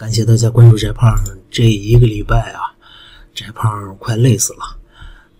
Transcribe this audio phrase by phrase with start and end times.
[0.00, 1.14] 感谢大家关注翟胖。
[1.50, 2.72] 这一个礼拜啊，
[3.34, 4.60] 翟胖快累死了，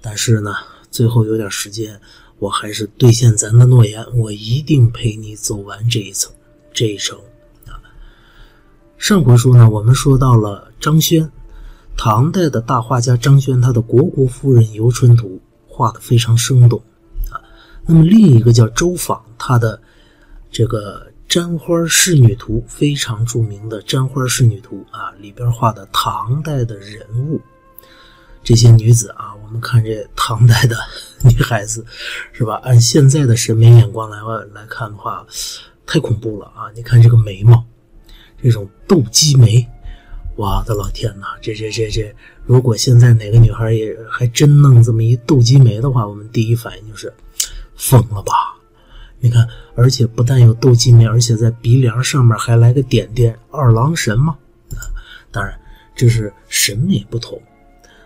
[0.03, 0.55] 但是呢，
[0.91, 1.98] 最后有点时间，
[2.38, 6.31] 我还是兑现咱的诺言，我一定陪你走完这一层
[6.75, 7.19] 这一程
[7.69, 7.81] 啊。
[8.99, 11.27] 上回书呢，我们说到了张轩，
[11.96, 15.40] 唐代的大画家张轩，他的《虢国夫人游春图》
[15.74, 16.79] 画的非常生动
[17.30, 17.40] 啊。
[17.86, 19.80] 那么另一个叫周昉，他的
[20.52, 21.06] 这个。
[21.31, 27.41] 《簪花仕女图》非常著名的《簪花仕女图》啊，里边画的唐代的人物，
[28.43, 30.77] 这些女子啊，我们看这唐代的
[31.23, 31.87] 女孩子，
[32.33, 32.57] 是吧？
[32.65, 34.19] 按现在的审美眼光来
[34.52, 35.24] 来看的话，
[35.87, 36.66] 太恐怖了啊！
[36.74, 37.65] 你看这个眉毛，
[38.43, 39.65] 这种斗鸡眉，
[40.35, 41.38] 我的老天哪！
[41.41, 42.12] 这这这这，
[42.45, 47.15] 如果现在哪个女孩也还真弄这么一斗鸡眉的话，我们第一反应就是
[47.77, 48.33] 疯了吧？
[49.20, 54.37] 你看，而且不但有斗鸡眉，而且在鼻梁上面还来个点点，二郎神嘛。
[55.30, 55.55] 当然，
[55.95, 57.41] 这是审美不同。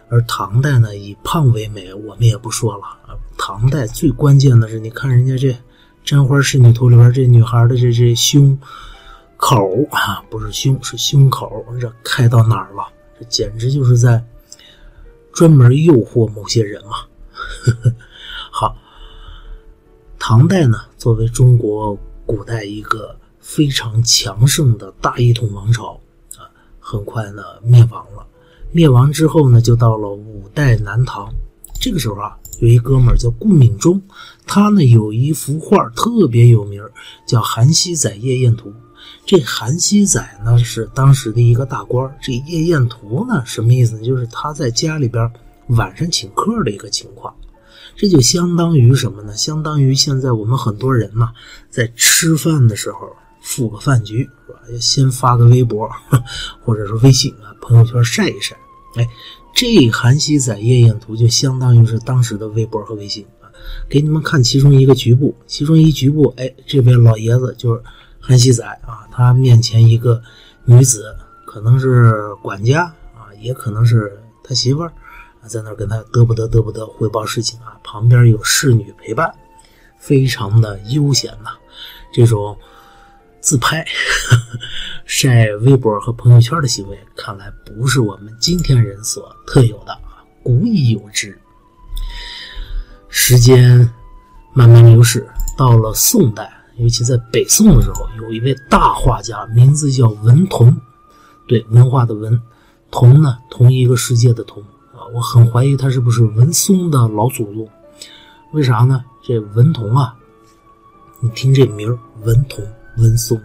[0.09, 3.15] 而唐代呢，以胖为美，我们也不说了啊。
[3.39, 5.49] 唐代最关键的是，你看人家这
[6.05, 8.59] 《簪花仕女图》里边这女孩的这这胸
[9.37, 12.87] 口啊，不是胸，是胸口，这开到哪儿了？
[13.19, 14.23] 这简直就是在
[15.33, 16.91] 专门诱惑某些人嘛。
[16.91, 17.91] 好。
[20.27, 21.95] 唐代呢，作为中国
[22.25, 26.01] 古代一个非常强盛的大一统王朝
[26.39, 26.49] 啊，
[26.81, 28.27] 很快呢灭亡了。
[28.73, 31.31] 灭亡之后呢，就到了五代南唐。
[31.79, 34.01] 这个时候啊，有一哥们儿叫顾敏中，
[34.47, 36.83] 他呢有一幅画特别有名，
[37.29, 38.71] 叫《韩熙载夜宴图》。
[39.27, 44.03] 这韩熙载呢是当时的一个大官这夜宴图呢什么意思呢？
[44.03, 45.31] 就是他在家里边
[45.67, 47.35] 晚上请客的一个情况。
[47.97, 49.37] 这就相当于什么呢？
[49.37, 51.31] 相当于现在我们很多人呐，
[51.71, 53.09] 在吃饭的时候
[53.41, 54.59] 赴个饭局，是吧？
[54.73, 55.89] 要先发个微博，
[56.65, 58.57] 或者是微信啊，朋友圈晒一晒。
[58.97, 59.09] 哎，
[59.55, 63.47] 这《韩熙载夜宴图》就相当于是当时的微博和微信啊。
[63.89, 67.83] 给你们看其中一个局部，其中一局部，哎，这位老爷子就是
[68.21, 70.23] 韩熙载啊，他面前一个
[70.65, 71.15] 女子，
[71.45, 74.93] 可能是管家啊，也可能是他媳妇儿。
[75.49, 79.35] 在那儿跟他嘚不嘚嘚不嘚汇报事情啊，旁边有侍女陪伴，
[79.99, 81.51] 非常的悠闲呐。
[82.13, 82.57] 这种
[83.41, 83.85] 自拍、
[85.05, 91.39] 晒微博和朋友圈的行为，看来不是我们今天人所特有的啊，古已有之。
[93.09, 93.91] 时间
[94.53, 100.77] 慢慢流逝，到了宋代，尤其在北宋的时候，有一位大画家，名字叫文同，
[101.47, 102.41] 对，文化的文，
[102.91, 104.65] 同呢，同一个世界的同。
[105.13, 107.69] 我很怀疑他是不是文松的老祖宗？
[108.53, 109.05] 为啥呢？
[109.21, 110.15] 这文同啊，
[111.19, 112.65] 你听这名儿文同、
[112.99, 113.41] 文松，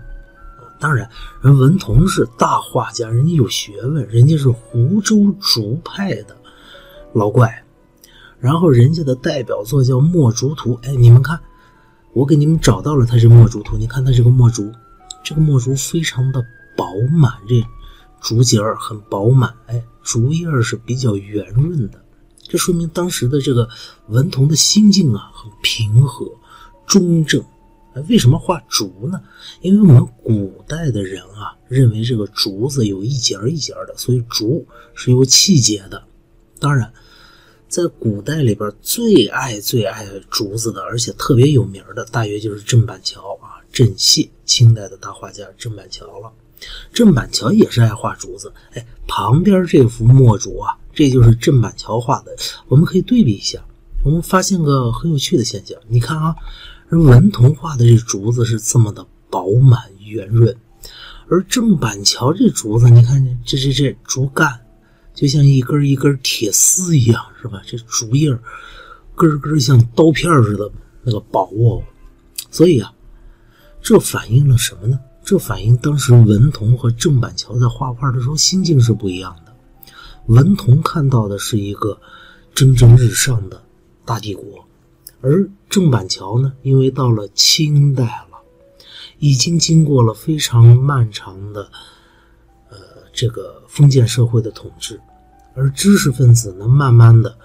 [0.79, 1.09] 当然，
[1.41, 6.37] 人文同是大画家，人家有学问，人家是湖州竹派的
[7.13, 7.63] 老怪。
[8.39, 11.39] 然后人家的代表作叫《墨竹图》，哎，你们看，
[12.13, 14.71] 我给你们找到了他这《墨竹图》，你看他这个墨竹，
[15.23, 16.41] 这个墨竹非常的
[16.77, 17.65] 饱满，这
[18.21, 19.83] 竹节儿很饱满，哎。
[20.09, 22.03] 竹叶是比较圆润的，
[22.41, 23.69] 这说明当时的这个
[24.07, 26.25] 文同的心境啊很平和、
[26.87, 27.43] 中正。
[28.07, 29.21] 为什么画竹呢？
[29.61, 34.65] 因为我们古代的人啊认为这个竹子有一节一节的，所以竹
[34.95, 36.03] 是有气节的。
[36.59, 36.91] 当然，
[37.67, 46.31] 在古代里边最爱最爱竹子的，而且特别有名的，大约就是郑板桥啊，郑燮，清代的大画家郑板桥了。
[46.91, 52.35] 郑板桥也是爱画竹子，哎，旁边这幅墨竹啊，这就是郑板桥画的。
[52.67, 53.59] 我们可以对比一下，
[54.03, 55.77] 我们发现个很有趣的现象。
[55.87, 56.35] 你看啊，
[56.89, 60.55] 文同画的这竹子是这么的饱满圆润，
[61.29, 64.59] 而郑板桥这竹子，你看这这这竹干，
[65.13, 67.61] 就像一根一根铁丝一样，是吧？
[67.65, 68.29] 这竹叶
[69.15, 70.71] 根根像刀片似的
[71.03, 71.83] 那个薄哦。
[72.51, 72.91] 所以啊，
[73.81, 74.99] 这反映了什么呢？
[75.29, 79.53] 这反映当时文同和郑板桥在画画的时候心境是不一样的。
[80.25, 82.01] 文同看到的是一个
[82.55, 83.61] 蒸蒸日上的
[84.03, 84.65] 大帝国，
[85.21, 88.39] 而郑板桥呢，因为到了清代了，
[89.19, 91.69] 已经经过了非常漫长的
[92.71, 92.77] 呃
[93.13, 94.99] 这个封建社会的统治，
[95.53, 97.37] 而知识分子呢，慢慢的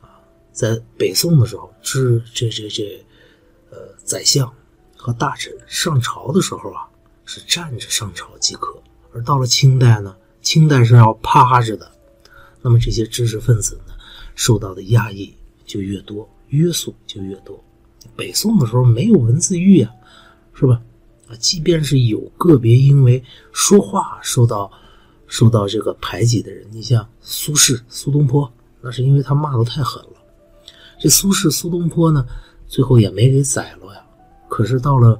[0.00, 0.22] 啊，
[0.52, 3.04] 在北宋的时候，知这这这
[3.72, 4.48] 呃宰相
[4.96, 6.88] 和大臣上朝的时候啊。
[7.34, 8.78] 是站着上朝即可，
[9.14, 11.90] 而到了清代呢，清代是要趴着的。
[12.60, 13.94] 那么这些知识分子呢，
[14.34, 15.34] 受到的压抑
[15.64, 17.58] 就越多，约束就越多。
[18.14, 19.90] 北宋的时候没有文字狱啊，
[20.52, 20.78] 是吧？
[21.26, 24.70] 啊，即便是有个别因为说话受到
[25.26, 28.52] 受到这个排挤的人，你像苏轼、苏东坡，
[28.82, 30.10] 那是因为他骂的太狠了。
[31.00, 32.26] 这苏轼、苏东坡呢，
[32.68, 34.04] 最后也没给宰了呀。
[34.50, 35.18] 可是到了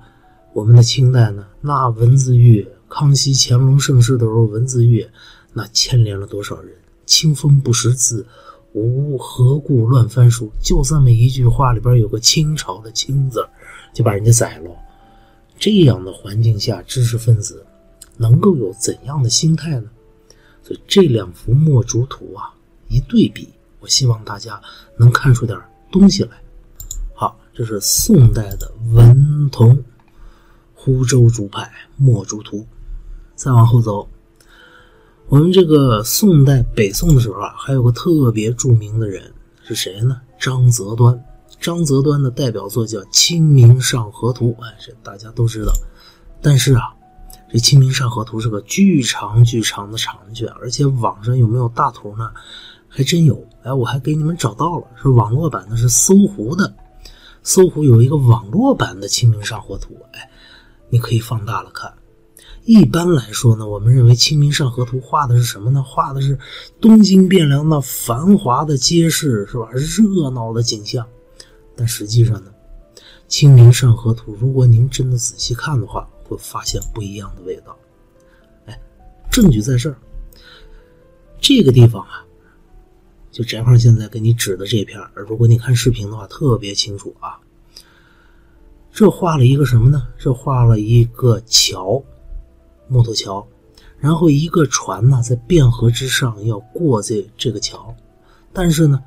[0.53, 5.07] 我们的清代呢，那文字狱，康熙、乾隆盛世的时候，文字狱
[5.53, 6.75] 那牵连了多少人？
[7.07, 8.27] 清风不识字，
[8.73, 10.51] 无何故乱翻书？
[10.61, 13.47] 就这么一句话里边有个清朝的“清”字，
[13.95, 14.71] 就把人家宰了。
[15.57, 17.65] 这样的环境下，知识分子
[18.17, 19.89] 能够有怎样的心态呢？
[20.65, 22.53] 所以这两幅墨竹图啊，
[22.89, 23.49] 一对比，
[23.79, 24.61] 我希望大家
[24.97, 25.57] 能看出点
[25.93, 26.31] 东西来。
[27.15, 29.81] 好，这是宋代的文同
[30.85, 32.67] 湖州竹派墨竹图。
[33.37, 34.09] 再往后走，
[35.29, 39.33] 我们这个宋代北宋的时候啊，还有个特别著名的人
[39.63, 40.21] 是谁呢？
[40.41, 41.25] 张择端。
[41.61, 45.73] 张择端的代表作叫《清明上河图》，哎，这大家都知道。
[46.41, 46.93] 但是啊，
[47.49, 52.33] 这《清明上河图》是个巨长巨长的长卷，而且网上有没有大图呢？
[52.89, 56.75] 还真有，哎，我还给你们找到了，是网络版的，是搜狐的。
[57.45, 60.31] 搜狐有一个网络版的《清明上河图》，哎，
[60.93, 61.91] 你可以放大了看。
[62.65, 65.83] 一般来说呢，我们认为《清明上河图》画的是什么呢？
[65.83, 66.39] 画的是
[66.83, 69.71] 东京汴梁那繁华的街市，是吧？
[69.73, 71.05] 热闹的景象。
[71.75, 72.53] 但实际上呢，
[73.27, 77.75] 《清明上河图》如果您真的仔细看的话，会发现不一样的味道。
[78.67, 78.79] 哎，
[79.31, 79.97] 证据在这儿。
[81.41, 82.23] 这个地方啊，
[83.31, 87.41] 就翟胖现在给你指的这片如果你看视频的话，特别清楚啊。
[88.93, 90.07] 这画了一个什么呢？
[90.19, 92.03] 这画了一个桥，
[92.89, 93.47] 木头桥，
[93.99, 97.95] 然后一个船呢在汴河之上要过这这个桥，
[98.53, 99.03] 但是呢，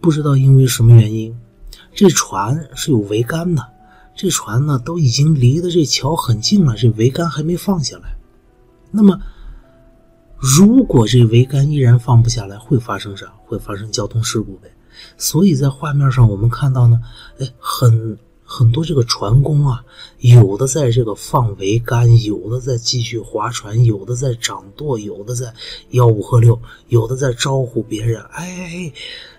[0.00, 1.38] 不知道因为什么原因，
[1.94, 3.62] 这船是有桅杆的，
[4.16, 8.16] 这船呢都已经离的这桥很近了，这桅杆还没放下来。
[8.90, 9.20] 那么。
[10.42, 13.30] 如果这桅杆依然放不下来，会发生啥？
[13.44, 14.70] 会发生交通事故呗。
[15.18, 16.98] 所以在画面上我们看到呢，
[17.38, 18.18] 哎，很
[18.52, 19.84] 很多这个船工啊，
[20.18, 25.54] 有的在这个放桅杆，有的在继续划船，有的在掌舵，有的在
[25.92, 28.20] 吆五喝六，有的在招呼别人。
[28.32, 28.92] 哎，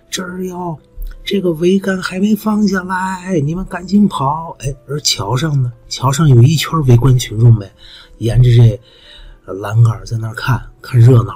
[0.10, 0.80] 这儿要
[1.25, 4.56] 这个桅杆还没放下来，你们赶紧跑！
[4.60, 7.69] 哎，而桥上呢，桥上有一圈围观群众呗，
[8.19, 8.80] 沿着这。
[9.48, 11.34] 栏杆在那儿看看热闹，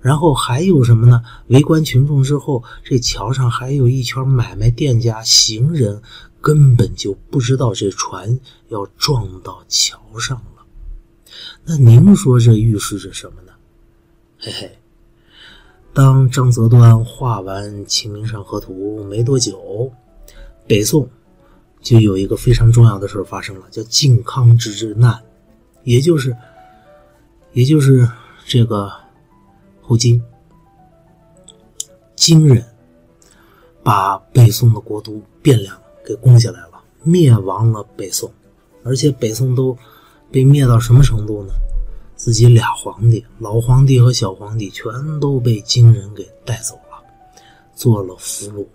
[0.00, 1.22] 然后还有什么呢？
[1.48, 6.02] 围观群众之后，这桥上还有一圈买卖店家、行人，
[6.42, 10.66] 根本就不知道这船要撞到桥上了。
[11.64, 13.52] 那您说这预示着什么呢？
[14.38, 14.78] 嘿嘿，
[15.94, 19.90] 当张择端画完《清明上河图》没多久，
[20.66, 21.08] 北宋
[21.80, 25.22] 就有一个非常重要的事发生了，叫靖康之难，
[25.84, 26.36] 也就是。
[27.54, 28.08] 也就是
[28.46, 28.90] 这个
[29.82, 30.24] 后金，
[32.16, 32.64] 金人
[33.82, 38.32] 把北宋的国都汴梁给攻下来了，灭亡了北宋，
[38.84, 39.76] 而且北宋都
[40.30, 41.52] 被灭到什么程度呢？
[42.16, 47.02] 自己俩皇帝，老皇帝和小皇帝全都被金人给带走了，
[47.74, 48.66] 做了俘虏。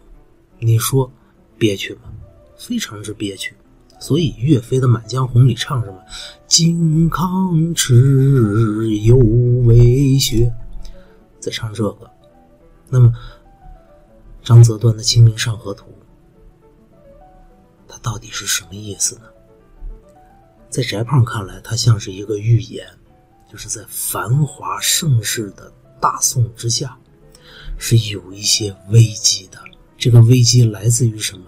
[0.59, 1.09] 你说
[1.57, 2.11] 憋屈吗？
[2.57, 3.53] 非常之憋屈。
[3.99, 5.97] 所以岳飞的《满江红》里唱什么？
[6.45, 9.17] 靖康耻，犹
[9.65, 10.53] 未雪，
[11.39, 12.11] 在唱这个。
[12.89, 13.11] 那么，
[14.43, 15.85] 张择端的《清明上河图》，
[17.87, 19.23] 它到底是什么意思呢？
[20.69, 22.87] 在翟胖看来，它像是一个预言，
[23.51, 26.97] 就是在繁华盛世的大宋之下，
[27.77, 29.57] 是有一些危机的。
[29.97, 31.45] 这个危机来自于什么？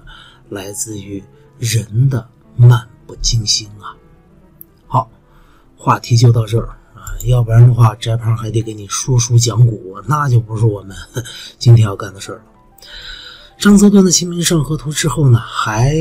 [0.49, 1.23] 来自于
[1.57, 2.29] 人的。
[2.61, 3.95] 漫不经心啊！
[4.85, 5.09] 好，
[5.77, 10.93] 话题就到这儿啊，要不然的话，翟胖还得给你说书讲古，那就不是我们
[11.57, 12.43] 今天要干的事儿了。
[13.57, 15.95] 张择端的《清明上河图》之后呢，还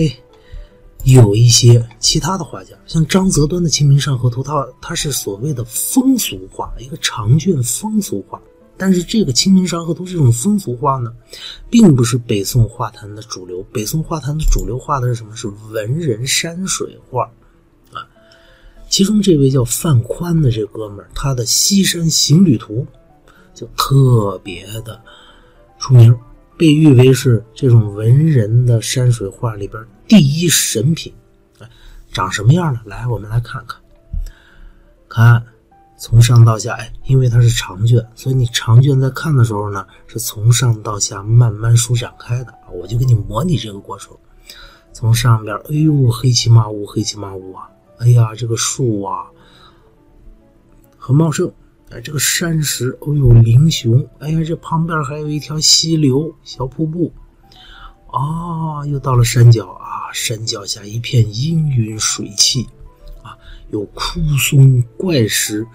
[1.04, 8.40] 有一些其他的画家，像张择端的《清明上河图》，他他是所谓的风俗画，一个长卷风俗画。
[8.76, 11.12] 但是这个《清明上河图》这种风俗画呢，
[11.68, 13.60] 并不是北宋画坛的主流。
[13.72, 15.34] 北宋画坛的主流画的是什么？
[15.34, 17.24] 是文人山水画，
[17.92, 18.06] 啊，
[18.88, 22.86] 其中这位叫范宽的这哥们儿，他的《西山行旅图》
[23.58, 25.00] 就特别的
[25.80, 26.16] 出名，
[26.56, 31.12] 被誉为是这种文人的山水画里边第一神品。
[31.60, 31.68] 哎，
[32.12, 32.80] 长什么样呢？
[32.86, 33.80] 来，我们来看看，
[35.08, 35.44] 看。
[36.00, 44.16] 从上到下，哎，因为它是长卷，所以你长卷在看的时候呢，是从上到下慢慢舒展开的我就给你模拟这个过程，
[44.92, 49.26] 从上边，哎呦，黑漆麻乌，黑漆麻乌啊，哎呀，这个树啊
[50.96, 51.52] 很茂盛，
[51.90, 57.12] 哎，这个山石哦呦灵雄，哎呀，这旁边还有一条溪流小瀑布，
[58.10, 62.66] 啊，又到了山脚啊，山脚下一片氤氲水汽，
[63.22, 63.36] 啊，
[63.70, 65.66] 有枯松怪石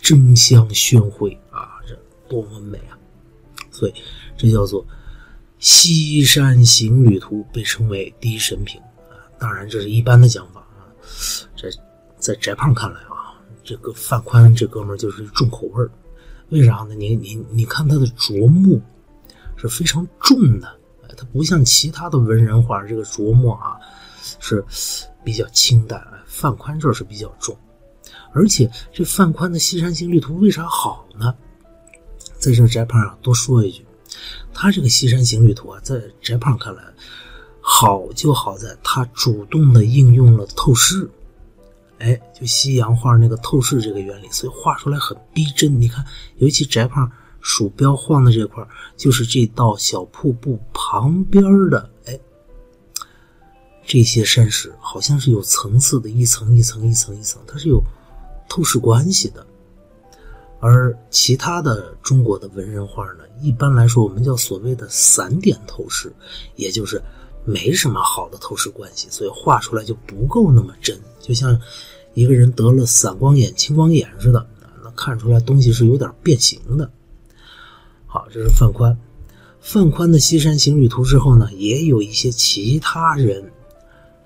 [0.00, 2.96] 争相宣汇啊，这多么美啊！
[3.70, 3.94] 所以
[4.36, 4.86] 这叫做
[5.58, 8.80] 西山行旅图，被称为第一神品
[9.10, 9.18] 啊。
[9.38, 10.86] 当然，这是一般的讲法啊。
[11.56, 11.68] 这
[12.18, 15.90] 在翟胖看来啊，这个范宽这哥们就是重口味儿
[16.50, 16.94] 为啥呢？
[16.94, 18.80] 你你你看他的琢磨
[19.56, 20.79] 是非常重的，
[21.16, 23.76] 它不像其他的文人画这个琢磨啊
[24.38, 24.64] 是
[25.24, 27.56] 比较清淡，范宽这是比较重。
[28.32, 31.34] 而且这范宽的《西山行旅图》为啥好呢？
[32.38, 33.84] 在这翟胖啊多说一句，
[34.54, 36.82] 他这个《西山行旅图》啊，在翟胖看来
[37.60, 41.10] 好就好在他主动的应用了透视，
[41.98, 45.80] 哎，就西洋画那个透视这个原理，所以画出来很逼真。
[45.80, 46.04] 你看，
[46.36, 47.10] 尤其翟胖
[47.40, 48.66] 鼠标晃的这块，
[48.96, 52.18] 就是这道小瀑布旁边的，哎，
[53.86, 57.82] 这些山石好像是有层次的，一层一层一层一层，它是有。
[58.52, 59.46] 透视关系的，
[60.58, 66.12] 而其他的中国的文人画呢，一般来说我们叫所谓的散点透视，
[66.56, 67.00] 也就是
[67.44, 71.56] 没什么好的透视关系，所以画出来就不够那么真，就像
[72.14, 74.44] 一个人得了散光眼、青光眼似的，
[74.82, 76.90] 那看出来东西是有点变形的。
[78.12, 78.98] 好，这是范宽，
[79.60, 83.40] 范宽的《西山行旅图》之后呢，也有一些其他人。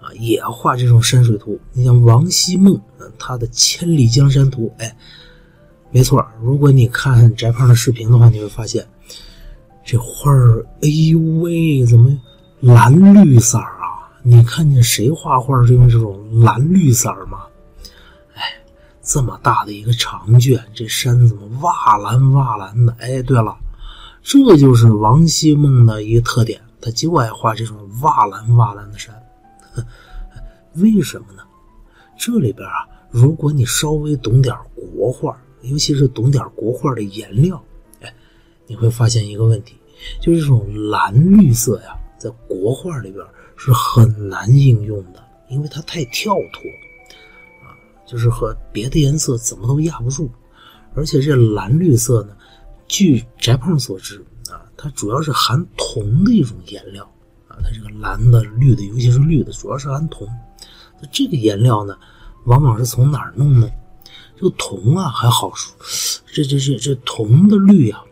[0.00, 1.58] 啊，也画这种山水图。
[1.72, 2.78] 你像王希孟，
[3.18, 4.94] 他的《千里江山图》，哎，
[5.90, 6.26] 没错。
[6.42, 8.86] 如果你看翟胖的视频的话，你会发现
[9.82, 12.14] 这画儿，哎呦喂，怎么
[12.60, 14.12] 蓝绿色儿啊？
[14.22, 17.38] 你看见谁画画是用这种蓝绿色儿吗？
[18.34, 18.42] 哎，
[19.02, 22.94] 这么大的一个长卷，这山怎么哇蓝哇蓝的？
[22.98, 23.56] 哎，对了，
[24.25, 29.14] 这就是王希孟的一个特点，他就爱画这种瓦蓝瓦蓝的山。
[30.76, 31.43] 为什么呢？
[32.19, 37.62] 这里边啊，如果你稍微懂点国画，尤其是懂点国画的颜料，
[38.00, 38.12] 哎，
[38.66, 39.76] 你会发现一个问题，
[40.23, 43.23] 就是这种蓝绿色呀，在国画里边
[43.57, 46.62] 是很难应用的，因为它太跳脱
[47.62, 47.76] 啊，
[48.07, 50.31] 就是和别的颜色怎么都压不住。
[50.95, 52.37] 而且这蓝绿色呢，
[52.86, 54.18] 据翟胖所知
[54.50, 57.04] 啊，它主要是含铜的一种颜料
[57.48, 57.56] 啊。
[57.62, 60.28] 它这个蓝的、绿的，尤其是绿的，主要是含铜。
[61.00, 61.96] 那这个颜料呢，
[62.44, 63.68] 往往是从哪儿弄呢？
[64.36, 65.74] 这个铜啊，还好说。
[66.26, 68.02] 这、这、这、这铜的绿啊，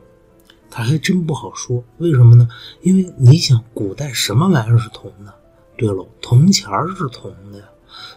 [0.70, 1.82] 它还真不好说。
[1.98, 2.48] 为什么呢？
[2.82, 5.34] 因为你想，古代什么玩意儿是铜的？
[5.76, 7.64] 对喽，铜钱儿是铜的呀。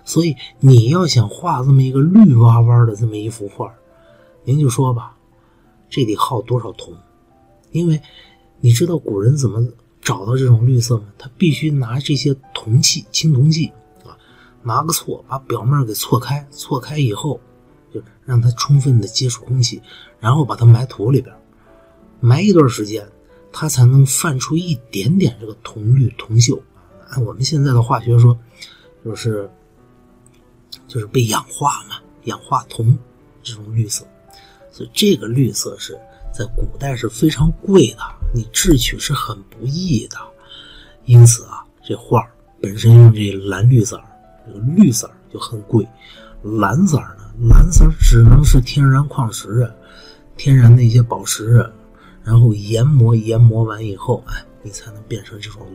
[0.05, 3.73] 所以你要想画这么一个绿哇哇的这么一幅画，
[4.43, 5.14] 您就说吧，
[5.95, 6.93] 这得耗多少铜？
[7.71, 8.01] 因为
[8.59, 9.65] 你知道古人怎么？
[10.01, 13.71] 找到这种绿色吗，他必须拿这些铜器、青铜器
[14.03, 14.15] 啊，
[14.61, 17.41] 拿个锉把表面给锉开，锉开以后，
[17.91, 19.81] 就让它充分的接触空气，
[20.19, 21.35] 然后把它埋土里边，
[22.19, 23.03] 埋一段时间，
[23.51, 26.61] 它才能泛出一点点这个铜绿、铜锈。
[27.09, 28.37] 按我们现在的化学说，
[29.03, 29.49] 就是
[30.87, 32.95] 就是被氧化嘛，氧化铜
[33.41, 34.05] 这种绿色，
[34.75, 35.97] 所以这个绿色是
[36.33, 37.99] 在古代是非常贵的。
[38.33, 40.17] 你制取是很不易的，
[41.05, 42.21] 因此啊，这画
[42.61, 44.03] 本身用这蓝绿色儿
[44.45, 45.87] 这个绿色儿就很贵。
[46.43, 49.71] 蓝色儿呢，蓝色儿只能是天然矿石，
[50.35, 51.71] 天然的一些宝石，
[52.21, 55.65] 然后研磨研磨完以后，哎，你才能变成这种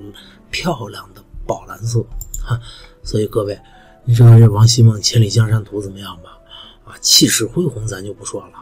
[0.50, 2.04] 漂亮的宝蓝色。
[2.44, 2.60] 哈，
[3.02, 3.58] 所以各位，
[4.04, 6.38] 你知道这王希孟《千里江山图》怎么样吧？
[6.84, 8.52] 啊，气势恢宏，咱就不说了，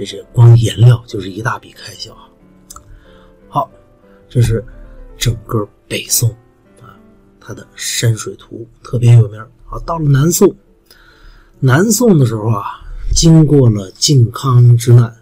[0.00, 2.26] 这这光颜料就是一大笔开销啊。
[3.48, 3.70] 好，
[4.30, 4.64] 这是
[5.18, 6.30] 整个北宋
[6.80, 6.96] 啊，
[7.38, 9.46] 它的山水图特别有名。
[9.66, 10.54] 好，到了南宋，
[11.58, 12.80] 南宋的时候啊，
[13.14, 15.14] 经过了靖康之难，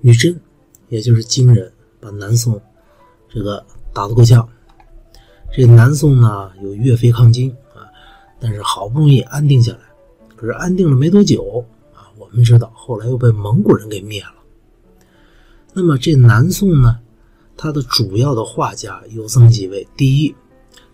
[0.00, 0.40] 女真，
[0.88, 1.70] 也就是金人，
[2.00, 2.58] 把南宋
[3.28, 3.62] 这个
[3.92, 4.48] 打得够呛。
[5.52, 7.84] 这南宋呢，有岳飞抗金啊，
[8.40, 9.80] 但是好不容易安定下来，
[10.34, 11.62] 可是安定了没多久
[12.32, 14.34] 我们知道后来又被蒙古人给灭了。
[15.74, 16.98] 那么这南宋呢，
[17.56, 19.86] 它的主要的画家有这么几位。
[19.96, 20.34] 第一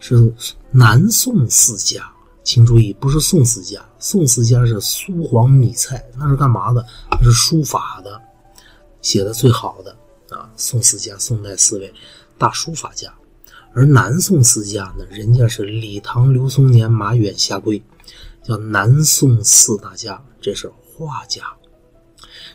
[0.01, 0.33] 是
[0.73, 3.81] 南宋四家，请注意，不是宋四家。
[4.01, 6.85] 宋四家是苏黄米蔡，那是干嘛的？
[7.11, 8.21] 那是书法的，
[9.01, 9.97] 写的最好的
[10.37, 10.51] 啊。
[10.57, 11.93] 宋四家，宋代四位
[12.37, 13.13] 大书法家。
[13.75, 17.81] 而南宋四家呢，人家是李唐、刘松年、马远、夏圭，
[18.43, 20.69] 叫南宋四大家，这是
[21.07, 21.43] 画家。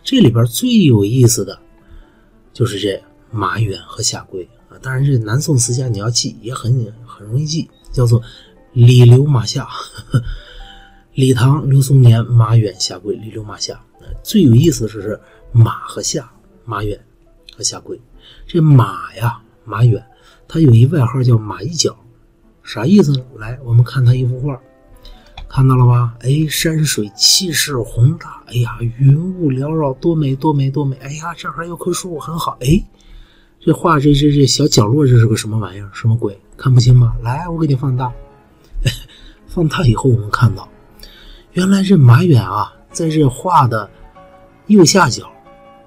[0.04, 1.58] 这里边最有意思的，
[2.52, 4.78] 就是这马远和夏圭啊。
[4.82, 8.22] 当然，这南宋四家你要记也很很容易记，叫做
[8.74, 9.68] 李刘马夏。
[11.14, 13.80] 李唐、刘松年、马远、夏圭，李刘马夏。
[14.24, 15.20] 最有意思的是
[15.52, 16.30] 马和夏，
[16.66, 17.00] 马远
[17.56, 18.00] 和夏圭。
[18.46, 20.04] 这马呀，马远。
[20.48, 21.98] 他有一外号叫马一角，
[22.64, 23.24] 啥意思呢？
[23.38, 24.60] 来，我们看他一幅画，
[25.56, 26.16] 看到了吧？
[26.22, 30.96] 哎，山水气势宏大，哎呀，云雾缭绕，多美多美多美！
[30.96, 32.58] 哎呀，这还有棵树，很好。
[32.62, 32.84] 哎，
[33.60, 35.88] 这画这这这小角落，这是个什么玩意儿？
[35.94, 36.36] 什么鬼？
[36.58, 37.16] 看不清吗？
[37.22, 38.12] 来，我给你放大。
[39.46, 40.68] 放大以后，我们看到，
[41.52, 43.88] 原来这马远啊，在这画的
[44.66, 45.32] 右下角，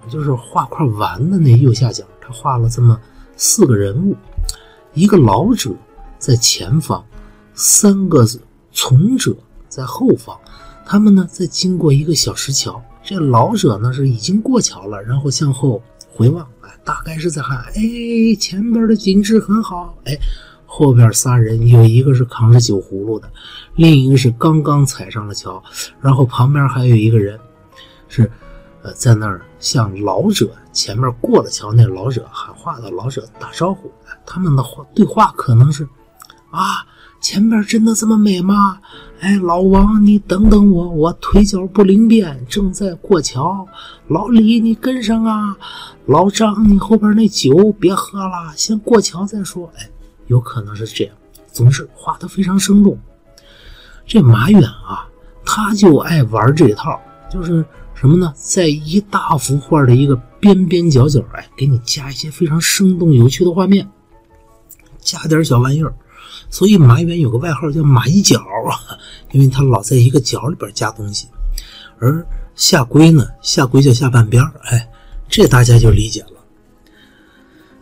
[0.08, 2.96] 就是画块完的那右下角，他画了这么
[3.34, 4.16] 四个人物。
[4.94, 5.72] 一个老者
[6.20, 7.04] 在前方，
[7.52, 8.24] 三个
[8.70, 9.36] 从者
[9.76, 10.34] 在后方，
[10.86, 12.82] 他们呢在经过一个小石桥。
[13.04, 20.18] 这老者呢是已经过桥了，然后向后回望，哎，大概是在喊：“哎，前边的景致很好。”哎，
[20.64, 23.30] 后边仨人有一个是扛着酒葫芦的，
[23.74, 25.62] 另一个是刚刚踩上了桥，
[26.00, 27.38] 然后旁边还有一个人
[28.08, 28.28] 是
[28.82, 33.92] 呃在那儿向老者前面过了桥那老者喊话的老者打招呼。
[34.24, 35.86] 他们的话对话可能是，
[36.50, 36.84] 啊，
[37.28, 38.78] 前边真的这么美吗？
[39.18, 43.66] 哎，老王，你等等我，我腿脚不灵便，正在过桥。
[44.06, 45.58] 老李，你跟上啊。
[46.06, 49.68] 老张，你后边那酒别喝了，先过桥再说。
[49.74, 49.90] 哎，
[50.28, 51.16] 有可能是这样。
[51.50, 52.96] 总之，画的非常生动。
[54.06, 55.08] 这马远啊，
[55.44, 56.96] 他就爱玩这套，
[57.28, 58.32] 就是什么呢？
[58.36, 63.90] 在一大幅画的一个边边角角，哎，给你加一些非常生动有趣的画面。
[65.00, 65.92] 加点小玩意儿，
[66.48, 68.40] 所以马远有个外号叫马一角，
[69.32, 71.26] 因为他老在一个角里边加东西。
[71.98, 72.24] 而
[72.54, 74.88] 下龟呢，下龟叫下半边哎，
[75.28, 76.32] 这大家就理解了。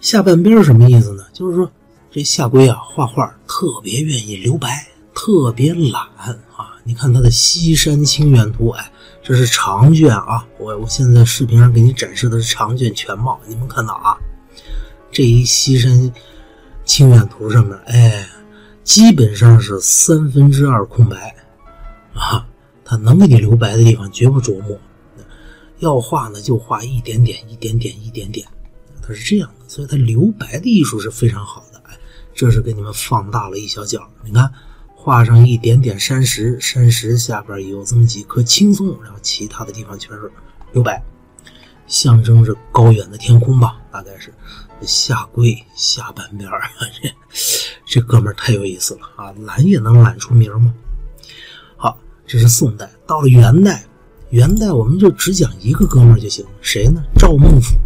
[0.01, 1.25] 下半边什么意思呢？
[1.33, 1.71] 就是说
[2.11, 6.03] 这下龟啊，画画特别愿意留白，特别懒
[6.57, 6.77] 啊。
[6.85, 8.91] 你看他的《西山清远图》，哎，
[9.23, 10.47] 这是长卷啊。
[10.59, 14.17] 我我现在视频上给你展示的是长卷全貌，你们看到啊，
[15.13, 16.13] 这一西山。
[16.87, 18.29] 清远图上面，哎，
[18.85, 21.35] 基本上是三分之二空白，
[22.13, 22.47] 啊，
[22.85, 24.79] 他能给你留白的地方绝不琢磨，
[25.79, 28.47] 要画呢就画一点点、一点点、一点点，
[29.03, 31.81] 他是这样的，所以他留白的艺术是非常好的。
[31.87, 31.99] 哎，
[32.35, 34.53] 这是给你们放大了一小角，你看，
[34.95, 40.31] 画上一点点山石，山石下边有这么几棵青松，然后其他的地方全是
[40.73, 41.03] 留白，
[41.87, 44.33] 象征着高远的天空吧，大概是。
[44.87, 46.63] 下跪下半边儿，
[47.03, 47.11] 这
[48.01, 49.33] 这哥们儿太有意思了啊！
[49.41, 50.75] 懒也能懒出名吗？
[51.77, 53.85] 好，这是宋代，到了元代，
[54.31, 57.03] 元代我们就只讲一个哥们儿就行，谁呢？
[57.17, 57.77] 赵孟俯。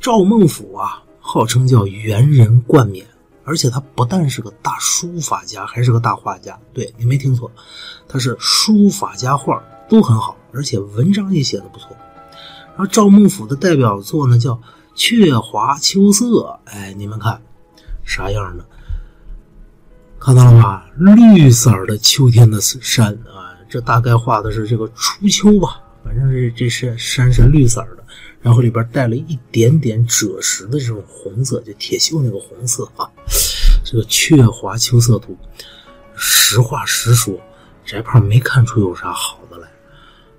[0.00, 3.06] 赵孟俯啊，号称叫元人冠冕，
[3.44, 6.58] 而且他不但是个大书法家，还是个大画家。
[6.72, 7.50] 对你没听错，
[8.08, 11.88] 他是书法家，画都很好，而且文章也写的不错。
[12.76, 14.60] 然后赵孟俯的代表作呢，叫。
[14.96, 17.40] 鹊华秋色，哎，你们看
[18.04, 18.64] 啥样的？
[20.18, 20.90] 看到了吧？
[20.96, 25.82] 绿色的秋天的山啊，这大概画的是这个初秋吧。
[26.02, 28.04] 反正是这是山是绿色的，
[28.40, 33.10] 然后里边带了一点点赭石的这种红色，就铁锈那个红色啊。
[33.84, 35.36] 这个雀华秋色图，
[36.16, 37.38] 实话实说，
[37.84, 39.68] 翟胖没看出有啥好的来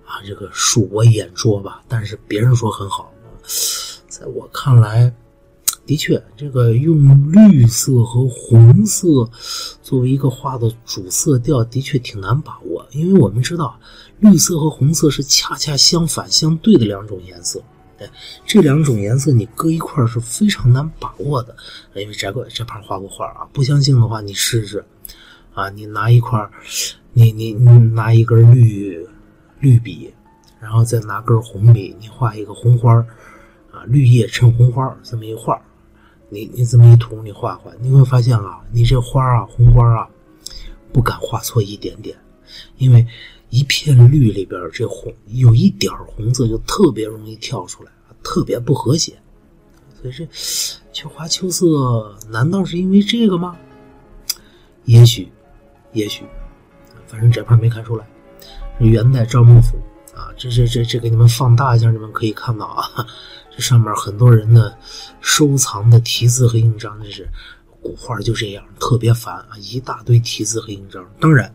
[0.06, 0.24] 啊。
[0.26, 3.14] 这个恕我眼拙吧，但是别人说很好。
[4.20, 5.14] 在我看来，
[5.86, 9.30] 的确，这个用绿色和红色
[9.84, 12.84] 作为一个画的主色调，的确挺难把握。
[12.90, 13.80] 因为我们知道，
[14.20, 17.62] 绿色和红色是恰恰相反、相对的两种颜色。
[18.00, 18.10] 哎，
[18.44, 21.56] 这两种颜色你搁一块是非常难把握的。
[21.94, 24.84] 因为翟哥这盘画过画啊，不相信的话，你试试
[25.54, 26.50] 啊，你拿一块，
[27.14, 29.08] 你你你拿一根绿
[29.60, 30.12] 绿笔，
[30.60, 33.06] 然后再拿根红笔，你画一个红花
[33.86, 35.62] 绿叶衬红花这么一画
[36.30, 40.08] 你你这么一涂，你画画，你会发现啊，你这花啊，红花啊，
[40.92, 42.18] 不敢画错一点点，
[42.78, 43.08] 因为
[43.50, 49.14] 一片绿里边这红有一点红色就特别容易跳出来，特别不和谐。
[50.02, 50.28] 所以这
[50.92, 53.56] 秋花秋色，难道是因为这个吗？
[54.84, 55.30] 也许，
[55.94, 56.26] 也许，
[57.08, 58.06] 反正这块没看出来。
[58.80, 59.78] 元代赵孟俯
[60.14, 62.84] 啊，这这这这给你们放大一下，你们可以看到啊。
[63.58, 64.78] 这上面很多人的
[65.20, 67.28] 收藏的题字和印章，这是
[67.82, 71.04] 古画就这样，特别烦啊，一大堆题字和印章。
[71.20, 71.52] 当然，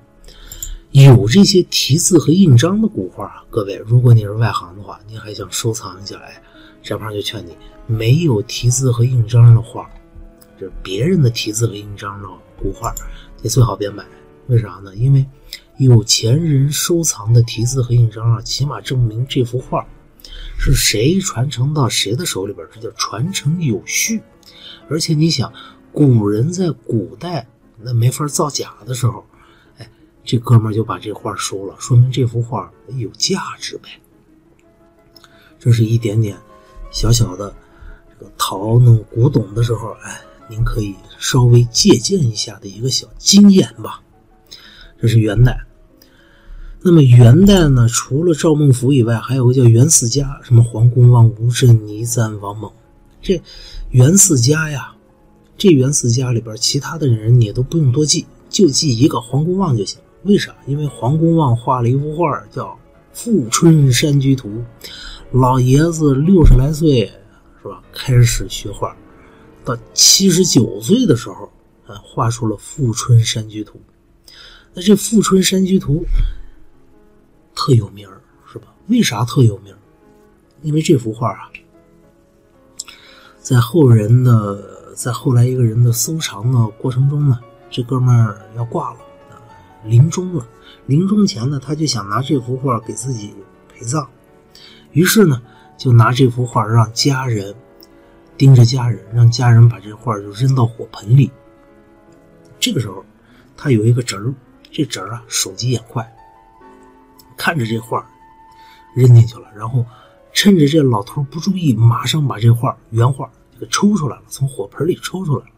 [0.90, 6.42] 有这些题字和印章的古画，各位，如果你是外行的话，你还想收藏一下，哎，
[6.82, 9.88] 这旁就劝你，没有题字和印章的画，
[10.58, 12.28] 这别人的题字和印章的
[12.60, 12.92] 古画，
[13.40, 14.04] 你最好别买。
[14.48, 14.92] 为啥呢？
[14.96, 15.24] 因为
[15.76, 19.86] 有钱人收藏的题字和印章啊，起码证明这幅画
[20.64, 24.22] 是谁传承到谁的手里边，这叫传承有序。
[24.88, 25.52] 而且你想，
[25.90, 27.44] 古人在古代
[27.80, 29.26] 那没法造假的时候，
[29.78, 29.90] 哎，
[30.24, 33.88] 这哥们就把这画收了，说明这幅画有价值呗。
[35.58, 36.38] 这是一点点
[36.92, 37.52] 小小的
[38.08, 44.00] 这个淘弄古董的时候，哎，您可以稍微借鉴一下的一个小经验吧。
[45.00, 45.58] 这是元代。
[46.84, 52.68] 那么元代呢，除了赵孟頫以外，还有个叫袁四家，什么黄公望、吴镇、倪瓒、王猛。
[53.20, 53.40] 这
[53.90, 54.92] 袁四家呀，
[55.56, 60.00] 这袁四家里边其他的人你都不用多记，就记一个黄公望就行。
[60.24, 60.52] 为啥？
[60.66, 62.66] 因为黄公望画了一幅画叫
[63.12, 64.48] 《富春山居图》，
[65.30, 67.08] 老爷子六十来岁
[67.62, 68.96] 是吧，开始学画，
[69.64, 71.44] 到七十九岁的时候，
[71.86, 73.78] 啊，画出了《富春山居图》。
[74.74, 76.04] 那这《富春山居图》。
[77.54, 78.08] 特有名
[78.50, 78.68] 是吧？
[78.88, 79.74] 为啥特有名
[80.62, 81.50] 因为这幅画啊，
[83.40, 88.98] 在后人的在后来一个人的收藏的过程中呢，这哥们儿要挂了，
[89.84, 90.46] 临终了。
[90.86, 93.34] 临终前呢，他就想拿这幅画给自己
[93.68, 94.08] 陪葬，
[94.90, 95.40] 于是呢，
[95.76, 97.54] 就拿这幅画让家人
[98.36, 101.30] 盯着家人，让家人把这画就扔到火盆里。
[102.58, 103.04] 这个时候，
[103.56, 104.34] 他有一个侄儿，
[104.70, 106.12] 这侄儿啊，手疾眼快。
[107.36, 108.06] 看着这画
[108.94, 109.84] 扔进去了，然后
[110.32, 115.52] 趁着这老头不注意，马上把这画原画给抽出来了，从火盆里抽出来了，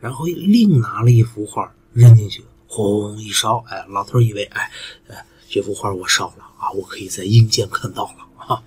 [0.00, 4.70] 然后另拿了一幅画扔进去，轰一烧， 哎，老头以为，哎，
[5.08, 8.62] 哎，这幅画我烧了啊，我可以在阴间看到了啊，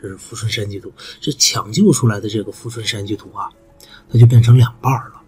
[0.00, 0.88] 这是《富春山居图》，
[1.20, 3.48] 这抢救出来的这个《富春山居图》啊，
[4.10, 5.22] 它就变成两半了，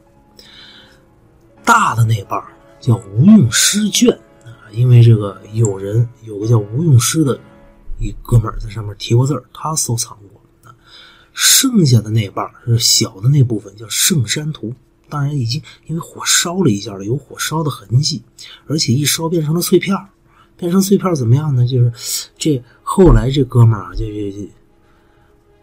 [1.65, 2.43] 大的那半
[2.81, 4.19] 叫无用诗卷。
[4.75, 7.39] 因为这个有人有个叫吴用师的
[7.99, 10.41] 一哥们儿在上面提过字儿，他收藏过。
[11.37, 14.69] 剩下的那半是小的那部分叫《圣山图》，
[15.09, 18.23] 当然已经因为火烧了一下了，有火烧的痕迹，
[18.69, 19.97] 而且一烧变成了碎片
[20.57, 21.67] 变成碎片怎么样呢？
[21.67, 21.93] 就是
[22.39, 24.49] 这后来这哥们儿啊，就就就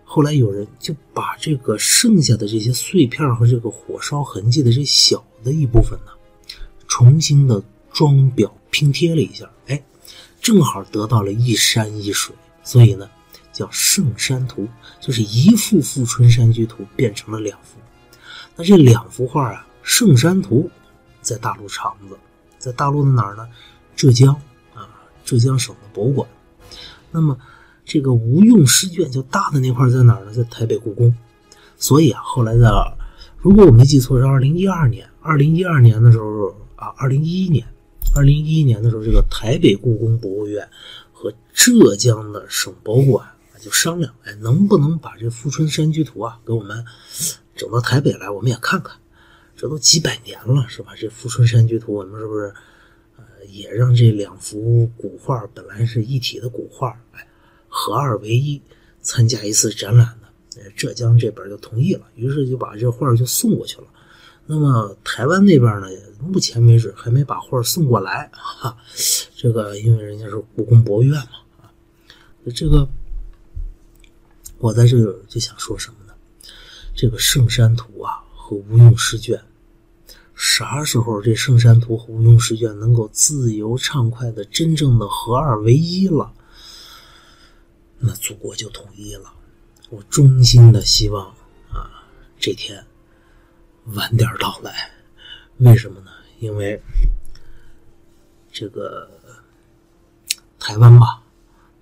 [0.03, 6.11] 后来有人就把这个剩下的这些碎片和这个火烧痕迹的这小的一部分呢，
[6.85, 8.51] 重新的装裱。
[8.71, 9.83] 拼贴了一下，哎，
[10.41, 13.07] 正好得到了一山一水，所以呢，
[13.53, 14.67] 叫圣山图，
[14.99, 17.77] 就是一幅《富春山居图》变成了两幅。
[18.55, 20.69] 那这两幅画啊，《圣山图》
[21.21, 22.17] 在大陆厂子，
[22.57, 23.47] 在大陆的哪儿呢？
[23.95, 24.33] 浙江
[24.73, 24.89] 啊，
[25.23, 26.27] 浙江省的博物馆。
[27.11, 27.37] 那么
[27.85, 30.33] 这个吴用诗卷就大的那块在哪儿呢？
[30.33, 31.13] 在台北故宫。
[31.77, 32.97] 所以啊，后来的，
[33.37, 37.65] 如果我没记错，是二零一二年，二零一二年的时候啊，二零一一年。
[38.13, 40.67] 二零一一年的时候，这个台北故宫博物院
[41.13, 43.25] 和浙江的省博物馆
[43.59, 46.83] 就商量，哎，能不能把这《富春山居图》啊给我们
[47.55, 48.97] 整到台北来，我们也看看。
[49.55, 50.93] 这都几百年了，是吧？
[50.97, 52.53] 这《富春山居图》，我们是不是
[53.17, 57.25] 呃也让这两幅古画本来是一体的古画，哎，
[57.69, 58.61] 合二为一，
[59.01, 60.69] 参加一次展览的？
[60.75, 63.85] 浙江这边就同意了，于是就把这画就送过去了。
[64.45, 65.87] 那么台湾那边呢？
[66.19, 68.77] 目前为止还没把画送过来，哈，
[69.35, 71.69] 这个因为人家是故宫博物院嘛，
[72.53, 72.87] 这个
[74.59, 76.13] 我在这就想说什么呢？
[76.95, 79.41] 这个圣山图啊和吴用诗卷，
[80.35, 86.31] 啥时候这圣山图和吴用诗卷能够自由畅快的真正的合二为一了，
[87.97, 89.33] 那祖国就统一了。
[89.89, 91.25] 我衷心的希望
[91.73, 92.05] 啊，
[92.39, 92.85] 这天
[93.85, 94.91] 晚点到来。
[95.57, 96.11] 为什么呢？
[96.39, 96.81] 因为
[98.51, 99.07] 这个
[100.57, 101.21] 台湾吧，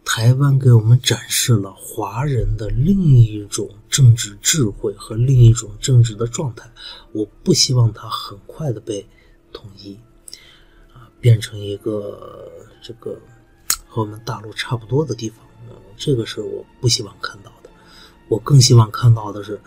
[0.03, 6.69] 台湾给我们展示了华人的另一种政治智慧和另一种政治的状态。
[7.13, 9.07] 我不希望它很快的被
[9.53, 9.97] 统一，
[10.93, 13.17] 啊，变成一个这个
[13.87, 15.39] 和我们大陆差不多的地方。
[15.95, 17.69] 这个是我不希望看到的。
[18.27, 19.57] 我更希望看到的是。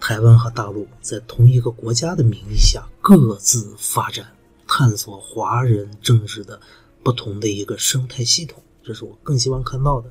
[0.00, 4.26] 台湾和大陆在同一个国家的名义下各自发展，
[4.66, 6.60] 探索华人政治的
[7.02, 10.10] 不同的一个生态系统，这是我更希望看到的。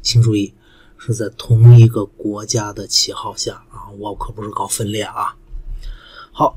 [0.00, 0.52] 请注意，
[0.98, 5.36] 是在同一个国家的旗号下啊，我可不是搞分裂啊。
[6.32, 6.56] 好，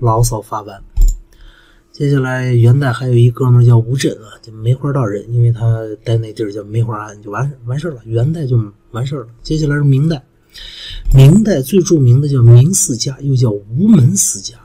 [0.00, 0.82] 牢骚发完。
[1.92, 8.00] 接下来元代还有一哥们叫吴镇啊，就梅花道人，因为他待那地儿叫梅花庵，就完完事儿了。
[8.04, 8.56] 元代就
[8.92, 9.28] 完事儿了。
[9.42, 10.24] 接下来是明代，
[11.14, 14.56] 明代最著名的叫明四家，又叫吴门四家。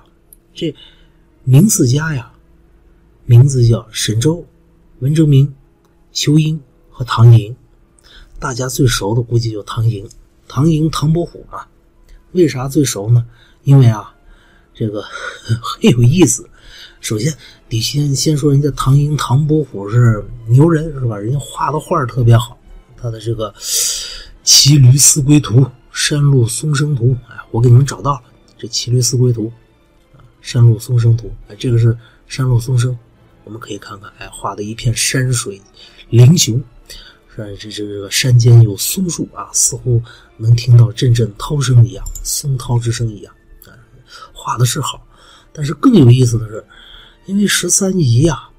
[0.54, 0.76] 这
[1.44, 2.34] 明四家呀，
[3.26, 4.46] 名字叫沈周、
[5.00, 5.54] 文征明、
[6.12, 7.56] 仇英和唐寅。
[8.40, 10.08] 大家最熟的估计就唐寅，
[10.48, 11.66] 唐寅唐伯虎嘛。
[12.34, 13.26] 为啥最熟呢？
[13.64, 14.14] 因为啊，
[14.74, 15.02] 这个
[15.62, 16.50] 很有意思。
[17.00, 17.34] 首先，
[17.70, 21.18] 得先先说人家唐寅、唐伯虎是牛人，是吧？
[21.18, 22.60] 人家画的画特别好，
[22.98, 23.52] 他的这个
[24.44, 25.62] 《骑驴思归图》
[25.94, 28.24] 《山路松声图》，哎，我给你们找到了
[28.58, 29.46] 这《骑驴思归图》
[30.18, 31.96] 啊，《山路松声图》哎，这个是
[32.28, 32.98] 山路松声，
[33.44, 35.62] 我们可以看看，哎，画的一片山水
[36.10, 36.62] 灵雄，
[37.34, 37.46] 是吧？
[37.60, 40.02] 这这个山间有松树啊，似乎
[40.36, 43.34] 能听到阵阵涛声一样，松涛之声一样，
[43.68, 43.72] 啊，
[44.34, 45.06] 画的是好，
[45.54, 46.66] 但是更有意思的是。
[47.26, 48.50] 因为十三姨呀，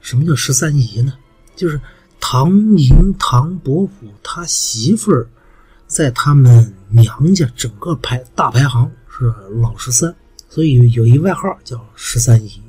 [0.00, 1.12] 什么叫十三姨呢？
[1.54, 1.78] 就是
[2.18, 5.28] 唐寅、唐伯虎他媳妇儿，
[5.86, 10.14] 在他们娘家整个排大排行是老十三，
[10.48, 12.60] 所以有一外号叫十三姨。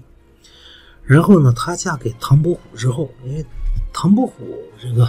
[1.04, 3.45] 然后呢，她嫁给唐伯虎之后，因为
[3.93, 5.08] 唐伯虎这个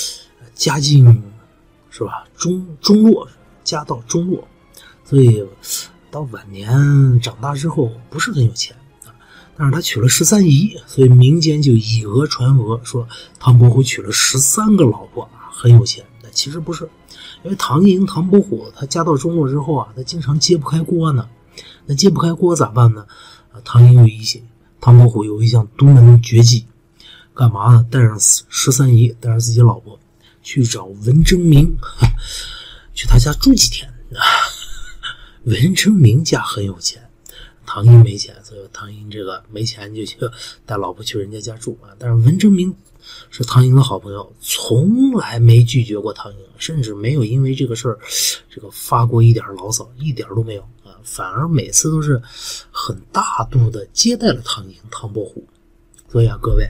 [0.54, 1.22] 家境
[1.90, 3.28] 是吧中中落，
[3.64, 4.46] 家道中落，
[5.04, 5.46] 所以。
[6.08, 9.12] 到晚年长大之后不是很有钱啊，
[9.54, 13.06] 但是他娶了十三姨，所以民间就以讹传讹，说
[13.38, 16.02] 唐伯虎娶了十三个老婆啊，很有钱。
[16.22, 16.88] 但其实不是，
[17.46, 21.28] 因为唐寅、唐伯虎他家道中落之后啊，他经常揭不开锅呢。
[21.86, 23.06] 那揭不开锅咋办呢？
[23.52, 24.42] 啊，唐寅有一些，
[24.80, 26.66] 唐伯虎有一项独门绝技，
[27.32, 27.86] 干嘛呢？
[27.88, 29.96] 带上十三姨，带上自己老婆
[30.42, 31.72] 去找文征明，
[32.92, 34.20] 去他家住几天啊。
[35.44, 37.00] 文征明家很有钱，
[37.64, 40.16] 唐寅没钱，所以唐寅这个没钱就去
[40.64, 41.94] 带老婆去人家家住啊。
[41.96, 42.74] 但是文征明
[43.30, 47.98] 是唐寅的好朋友，从来没拒绝过唐寅，甚至没有因为这个事儿
[48.48, 50.96] 这个发过一点牢骚，一点都没有啊。
[51.02, 52.20] 反而每次都是
[52.70, 55.46] 很大度的接待了唐寅、唐伯虎。
[56.08, 56.68] 所以啊，各位，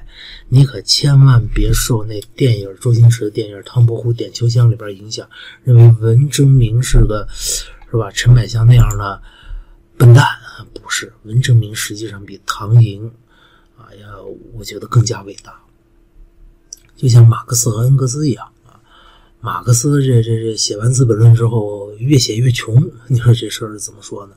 [0.48, 5.28] 你可千万别受那电影周星驰的电影《唐伯虎点秋香》里边影响，
[5.62, 7.26] 认为文征明是个。
[7.88, 8.10] 是吧？
[8.10, 9.22] 陈百祥那样的
[9.96, 10.26] 笨蛋
[10.74, 13.08] 不是文征明，实际上比唐寅
[13.76, 14.08] 啊呀，
[14.52, 15.62] 我觉得更加伟大。
[16.96, 18.80] 就像马克思和恩格斯一样啊，
[19.40, 24.34] 马克思这这这写完《资本论》之后越写越穷，你说这事儿怎么说呢？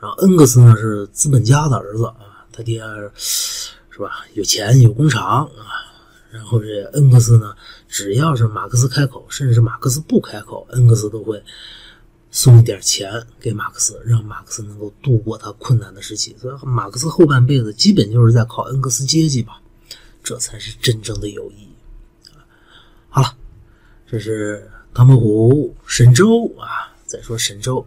[0.00, 2.82] 然后恩格斯呢是资本家的儿子啊，他爹
[3.22, 5.86] 是吧有钱有工厂啊，
[6.30, 7.54] 然后这恩格斯呢，
[7.88, 11.42] 只要是马克思开口，甚至是马克思不开口，恩格斯都会。
[12.32, 16.36] 送一点钱给马克思，让马克思能够度过他困难的时期。
[16.40, 19.60] 所以马克思后半辈子基本就是在靠恩格斯接济吧，
[20.22, 21.68] 这才是真正的友谊。
[23.10, 23.36] 好了，
[24.06, 26.94] 这是唐伯虎、沈周啊。
[27.04, 27.84] 再说沈周，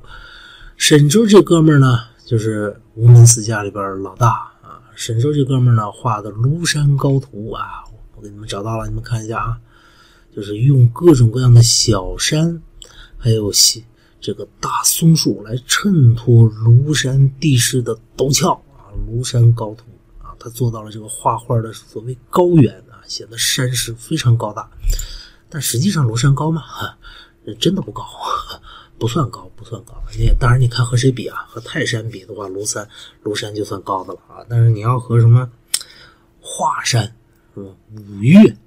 [0.76, 4.30] 沈周这哥们儿呢，就是吴门四家里边老大
[4.62, 4.84] 啊。
[4.96, 7.84] 沈周这哥们儿呢，画的庐山高图啊，
[8.16, 9.58] 我给你们找到了，你们看一下啊，
[10.36, 12.62] 就是用各种各样的小山，
[13.18, 13.52] 还有。
[14.20, 19.84] 这个大松树来衬托庐山地势的陡峭啊，庐山高图
[20.22, 24.70] 啊，他做到了这个画画的所谓高远显得山势非常高大。
[25.50, 26.62] 但实际上庐山高吗？
[26.62, 26.98] 哈，
[27.60, 28.04] 真的不高，
[28.98, 29.94] 不算高，不算高。
[30.18, 31.46] 你当然你看和谁比啊？
[31.48, 32.88] 和泰山比的话，庐山
[33.24, 34.46] 庐山就算高的了啊。
[34.50, 35.50] 但是你要和什么
[36.40, 37.16] 华山
[37.54, 37.76] 什么？
[37.96, 38.58] 五岳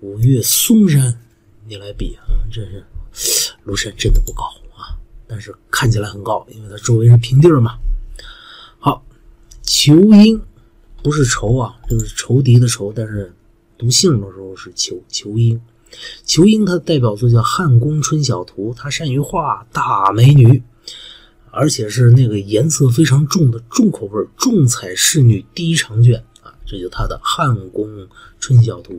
[0.00, 1.18] 五岳嵩山
[1.66, 2.84] 你来比啊，这是。
[3.66, 7.76] 庐山真的不高啊，但是看起来很高，因为它周围是平地嘛。
[8.78, 9.04] 好，
[9.62, 10.40] 仇英
[11.02, 13.34] 不是仇啊，这个是仇敌的仇，但是
[13.80, 15.58] 读姓的时候是仇仇英。
[16.26, 20.62] 仇英他的代表作叫《汉宫春晓图》，他善于画大美女，
[21.50, 28.06] 而且是那个颜色非常重的重口味、重彩仕女第一长卷啊，这就他的《汉宫
[28.38, 28.92] 春晓图》。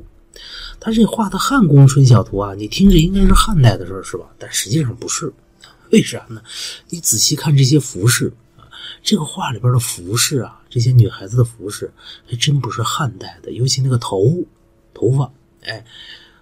[0.80, 4.26] 他这画的汉宫春晓图啊，你听着应该是汉代的事儿是吧？
[4.40, 5.32] 但实际上不是，
[5.94, 6.42] 为啥呢？
[6.90, 8.66] 你仔细看这些服饰啊，
[9.04, 11.94] 这个画里边的服饰啊，这些女孩子的服饰
[12.26, 14.44] 还真不是汉代的，尤其那个头
[14.94, 15.32] 头发，
[15.64, 15.84] 哎，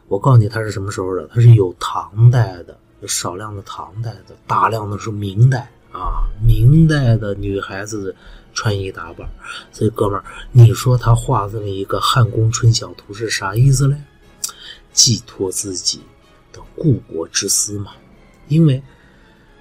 [0.07, 1.27] 我告诉你，它是什么时候的？
[1.33, 8.15] 它是有唐代的，有少量的唐代的，大量的是明代啊，明代的女孩子的。
[8.51, 9.29] 穿衣打扮，
[9.71, 13.95] 所以哥们儿，你说他画这么一个汉宫春晓图是啥意思嘞？
[14.91, 16.01] 寄托自己
[16.51, 17.91] 的故国之思嘛。
[18.47, 18.81] 因为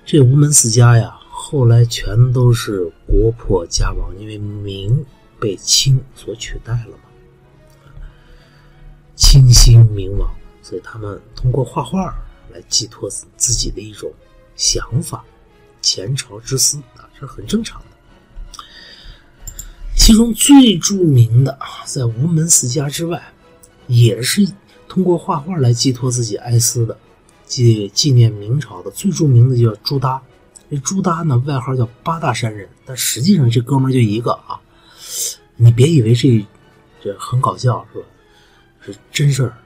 [0.04, 5.04] 这吴门四家呀，后来全都是国破家亡，因为明
[5.38, 7.07] 被清所取代了嘛。
[9.18, 12.16] 清心明亡，所以他们通过画画
[12.52, 14.08] 来寄托自己的一种
[14.54, 15.24] 想法、
[15.82, 17.86] 前朝之思啊，这是很正常的。
[19.96, 23.20] 其中最著名的，在吴门四家之外，
[23.88, 24.48] 也是
[24.86, 26.96] 通过画画来寄托自己哀思的，
[27.44, 30.22] 纪纪念明朝的最著名的叫朱耷。
[30.70, 34.60] 这朱耷呢，外号叫八大山人，但实际上这哥们就一个啊。
[35.56, 36.46] 你别以为这
[37.02, 38.06] 这很搞笑是吧？
[39.10, 39.56] 真事儿。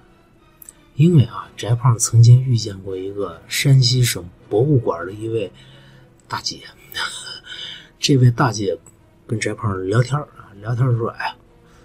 [0.95, 5.51] 因为啊，翟胖曾经遇见过一个山西省博物馆的一位
[6.29, 6.61] 大姐，
[7.99, 8.79] 这位大姐
[9.27, 11.37] 跟翟胖聊天啊，聊天说：“哎呀，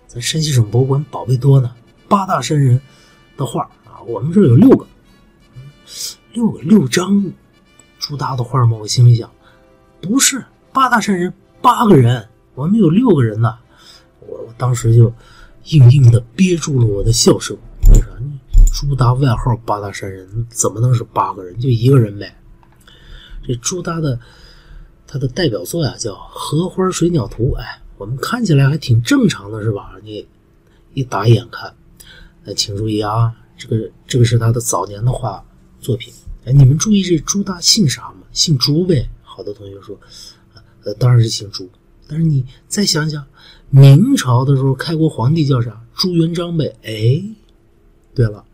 [0.08, 1.73] 咱山西省博物馆宝贝多呢，
[2.10, 2.80] 八大山人
[3.38, 4.86] 的画啊，我们这有六个，
[6.34, 7.32] 六个六张。”
[8.00, 8.78] 朱耷的画吗？
[8.78, 9.30] 我心里想，
[10.02, 13.58] 不是八大山人，八个人，我们有六个人呢。
[14.19, 15.12] 我我当时就
[15.69, 17.58] 硬硬的憋住了我的笑声。
[17.91, 18.08] 为啥？
[18.73, 21.60] 朱耷外号八大山人，怎么能是八个人？
[21.60, 22.38] 就一个人呗。
[23.45, 24.19] 这朱耷的
[25.08, 27.53] 他的代表作呀，叫《荷花水鸟图》。
[27.56, 29.93] 哎，我们看起来还挺正常的，是吧？
[30.03, 30.27] 你
[30.93, 31.73] 一打眼看，
[32.45, 35.43] 哎，请注意啊，这个这个是他的早年的画
[35.80, 36.13] 作品。
[36.45, 38.27] 哎，你们注意这朱大姓啥吗？
[38.32, 39.10] 姓朱呗。
[39.23, 39.97] 好多同学说，
[40.84, 41.69] 呃，当然是姓朱。
[42.08, 43.25] 但是你再想想，
[43.69, 45.82] 明朝的时候开国皇帝叫啥？
[45.93, 46.73] 朱元璋呗。
[46.84, 47.21] 哎，
[48.15, 48.45] 对了，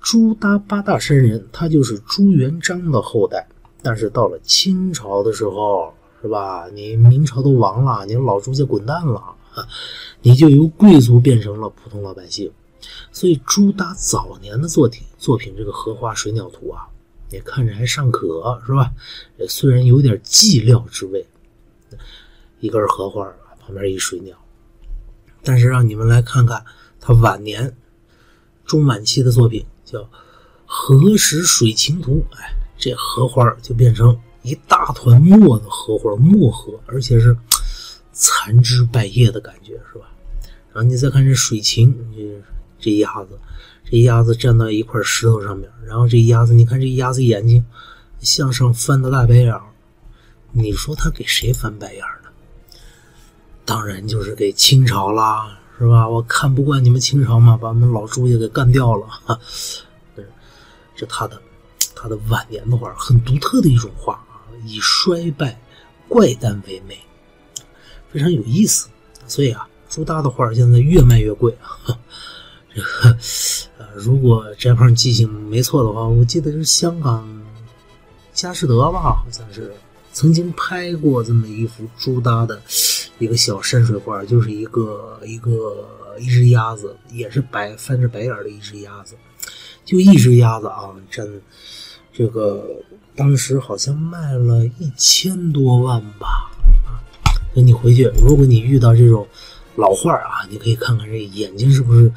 [0.00, 3.46] 朱耷八大山人，他就是朱元璋的后代。
[3.80, 6.66] 但是到了清朝的时候，是吧？
[6.74, 9.22] 你明朝都亡了，你老朱家滚蛋了，
[10.22, 12.50] 你就由贵族变成了普通老百姓。
[13.12, 16.88] 所以朱耷早年的作品，作品这个荷花水鸟图啊。
[17.30, 18.92] 也看着还尚可，是吧？
[19.48, 21.26] 虽然有点寂寥之味，
[22.60, 23.26] 一根荷花
[23.64, 24.36] 旁边一水鸟，
[25.42, 26.64] 但是让你们来看看
[27.00, 27.74] 他晚年
[28.64, 29.98] 中晚期的作品，叫
[30.66, 32.24] 《荷石水情图》。
[32.36, 37.36] 哎，这荷花就变成一大团墨的荷花，墨荷，而且是
[38.12, 40.10] 残枝败叶的感觉，是吧？
[40.72, 42.42] 然后你再看这水情，这
[42.78, 43.38] 这鸭子。
[43.86, 47.64] 这鸭子站到一块石头上面，然后这鸭子，你看这鸭子眼睛
[48.18, 49.54] 向上翻的大白眼
[50.52, 52.23] 你说他给谁翻白眼呢？
[53.74, 56.08] 当然就是给清朝啦，是吧？
[56.08, 59.04] 我看不惯你们清朝嘛，把我们老朱家给干掉了。
[59.24, 59.36] 哈，
[60.94, 61.42] 这他的
[61.92, 65.60] 他的晚年的画，很独特的一种画啊，以衰败
[66.06, 66.96] 怪诞为美，
[68.12, 68.88] 非常有意思。
[69.26, 71.98] 所以啊，朱耷的画现在越卖越贵啊。
[72.72, 73.18] 这个，
[73.78, 77.28] 呃，如果翟胖记性没错的话，我记得是香港
[78.32, 79.74] 佳士得吧，好像是
[80.12, 82.62] 曾经拍过这么一幅朱耷的
[83.18, 89.14] 一个小山水画，就是一个一个一只鸭子，也是白翻着白眼的一只鸭子，
[89.84, 91.40] 就一只鸭子啊，真
[92.12, 92.64] 这个
[93.14, 96.50] 当时好像卖了一千多万吧。
[97.54, 99.26] 那你回去，如果你遇到这种
[99.76, 102.12] 老画啊，你可以看看这眼睛是不是。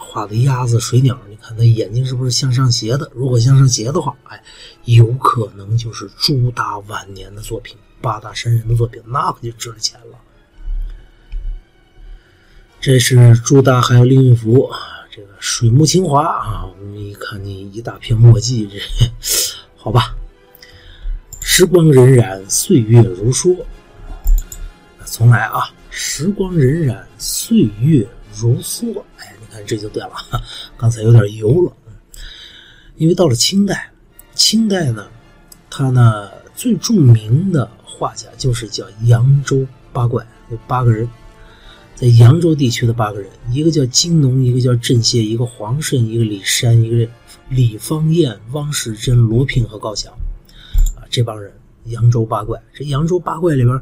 [0.00, 3.10] 画的鸭子、水鸟，你看它眼睛是不是向上斜的？
[3.14, 4.40] 如果向上斜的话，哎，
[4.84, 10.18] 有可能就是朱耷晚年的作品，八大山人的作品，那可就值钱了。
[12.80, 14.70] 这是朱大，还有另一幅
[15.10, 16.64] 这个水木清华啊。
[16.64, 18.78] 我们一看你一大片墨迹，这
[19.76, 20.14] 好吧？
[21.40, 23.56] 时光荏苒，岁月如梭。
[25.04, 25.70] 重来啊！
[25.90, 29.02] 时光荏苒，岁月如梭。
[29.16, 29.34] 哎。
[29.40, 30.12] 你看这就对了，
[30.76, 31.72] 刚才有点油了。
[32.96, 33.90] 因为到了清代，
[34.34, 35.08] 清代呢，
[35.70, 41.08] 他呢最著名的画家就是叫扬州八怪，有八个人，
[41.98, 47.10] 在扬州地区的八个人，一个叫金农，一个叫郑燮，一个黄慎，一个李山，一个
[47.48, 50.12] 李方彦、汪世珍、罗平和高翔。
[50.94, 51.52] 啊，这帮人，
[51.86, 52.62] 扬州八怪。
[52.72, 53.76] 这扬州八怪里边，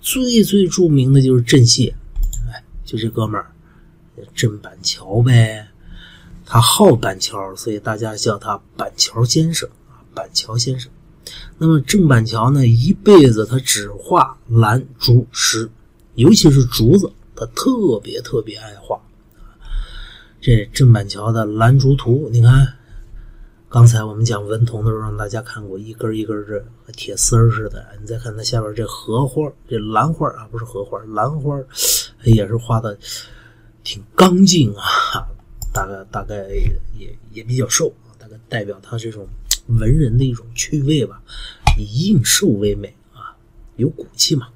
[0.00, 1.92] 最最著名的就是郑燮，
[2.50, 3.52] 哎，就这哥们儿。
[4.34, 5.68] 郑板桥呗，
[6.46, 10.90] 他好板桥，所以大家叫他板桥先生啊，板桥先生。
[11.58, 15.70] 那么郑板桥呢，一辈子他只画兰、竹、石，
[16.14, 19.00] 尤其是竹子，他特别特别爱画。
[20.40, 22.74] 这郑板桥的兰竹图，你看，
[23.68, 27.86] 刚才我们讲文童的时候，让大家看过一根一根这和铁丝似的。
[28.00, 31.56] 你再看它下边这荷花，这兰花啊，不是荷花，兰花
[32.24, 32.98] 也是画的。
[33.84, 35.22] 挺刚劲啊，
[35.72, 36.48] 大概大概
[36.98, 39.26] 也也比较瘦大概代表他这种
[39.68, 41.22] 文人的一种趣味吧，
[41.78, 43.36] 以应瘦为美啊。
[43.76, 44.48] 有骨气嘛。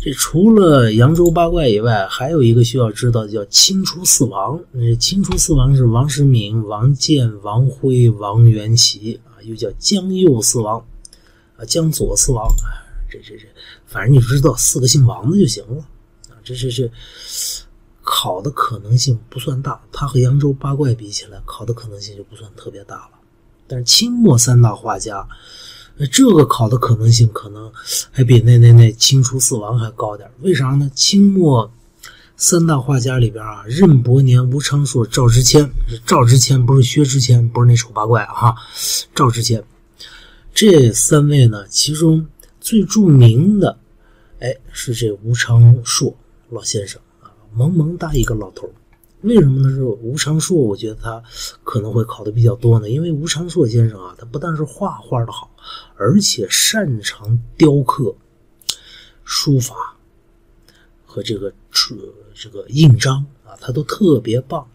[0.00, 4.60] 这除了扬州八怪以外，还有一个需要知道的叫清初四王。
[4.72, 10.78] 那清初四王是王时敏、王建、王辉、王元祁啊，又叫江右四王
[11.56, 12.86] 啊，江左四王啊。
[13.10, 13.46] 这这这，
[13.86, 15.78] 反正你知道四个姓王的就行了
[16.28, 16.36] 啊。
[16.42, 16.90] 这这这。
[18.10, 23.10] 考的可能性不算大，它和扬州八怪比起来，考的可能性就不算特别大了。
[23.66, 25.28] 但是清末三大画家，
[26.06, 27.70] 这个考的可能性可能
[28.10, 30.30] 还比那那那清初四王还高点。
[30.40, 30.90] 为啥呢？
[30.94, 31.70] 清末
[32.36, 35.68] 三大画家里边啊，任伯年、吴昌硕、赵之谦，
[36.06, 38.54] 赵之谦不是薛之谦，不是那丑八怪啊，
[39.14, 39.64] 赵之谦
[40.54, 42.26] 这三位呢，其中
[42.60, 43.76] 最著名的，
[44.38, 46.16] 哎，是这吴昌硕
[46.50, 47.30] 老先生啊。
[47.52, 48.70] 萌萌哒一个老头
[49.22, 49.74] 为什么呢？
[49.74, 51.20] 是吴昌硕，我觉得他
[51.64, 52.88] 可能会考的比较多呢。
[52.88, 55.50] 因为吴昌硕先生啊，他不但是画画的好，
[55.96, 58.14] 而且擅长雕刻、
[59.24, 59.96] 书法
[61.04, 61.96] 和这个这
[62.34, 64.68] 这个印章啊，他都特别棒。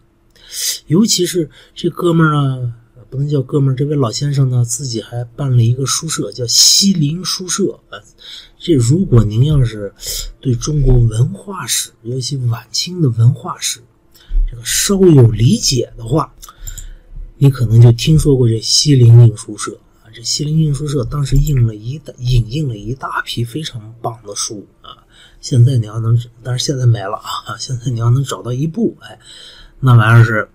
[0.86, 2.74] 尤其是这哥们儿呢，
[3.08, 7.98] 不能叫哥们儿，这位老先生呢，自己还办了一个书社，叫西林书社啊。
[8.58, 9.92] 这如果您要是
[10.40, 13.80] 对中国文化史，尤其晚清的文化史，
[14.50, 16.34] 这个稍有理解的话，
[17.38, 19.78] 你可能就听说过这西泠印书社。
[20.14, 25.02] 这西泠印书社当时印了一大引印了一大批非常棒的书啊。
[25.40, 27.56] 现在你要能，但是现在没了啊。
[27.58, 29.18] 现在你要能找到一部，哎，
[29.80, 30.48] 那玩意儿是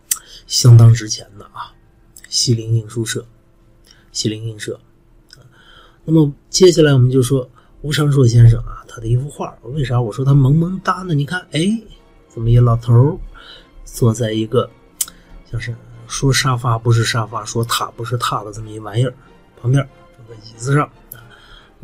[0.47, 1.75] 相当值钱的啊。
[2.29, 3.25] 西泠印书社，
[4.11, 4.79] 西泠印社。
[6.05, 7.49] 那么接下来我们就说。
[7.81, 11.13] 吴昌硕先生啊，他的一幅画，为啥我说他萌萌哒呢？
[11.13, 11.81] 你看，哎，
[12.35, 13.17] 这么一老头
[13.85, 14.69] 坐在一个
[15.49, 15.73] 像是
[16.05, 19.13] 说沙发不是沙发，说榻不是榻的这么一玩意儿
[19.61, 19.87] 旁边，
[20.17, 20.89] 这个椅子上。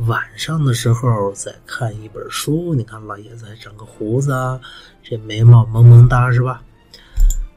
[0.07, 4.59] 晚上的时候在看一本书，你看老爷子还长个胡子啊，
[5.01, 6.61] 这眉毛萌萌哒是吧？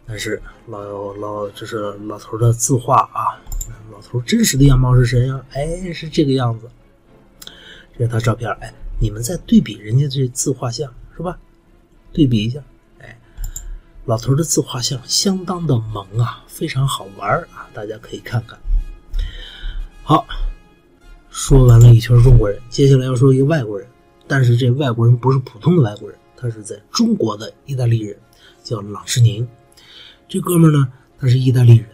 [0.07, 3.43] 但是老老就是老头的字画啊，
[3.91, 5.45] 老头真实的样貌是谁呀？
[5.51, 6.71] 哎，是这个样子。
[7.99, 11.37] 这是他照片，哎，你们再对比人家这自画像，是吧？
[12.12, 12.61] 对比一下，
[13.01, 13.19] 哎，
[14.05, 18.57] 老头的自画像相当的萌啊，非常好玩啊，大家可以看看。
[20.09, 20.26] 好，
[21.28, 23.86] 说完了一圈中国人，接下来要说一个外国人，
[24.26, 28.18] 但是这外国人不是普通的外国人，他是在中国的意大利人，
[28.64, 29.46] 叫朗世宁。
[30.26, 30.88] 这哥们呢，
[31.18, 31.86] 他是意大利人，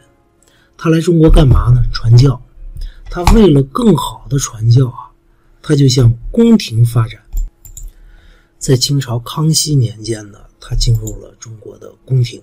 [0.77, 1.83] 他来中国干嘛呢？
[1.93, 2.41] 传教。
[3.07, 5.11] 他为了更好的传教啊。
[5.61, 7.21] 他就向宫廷发展，
[8.59, 12.41] 在清朝康熙年间呢，他进入了中国的宫廷，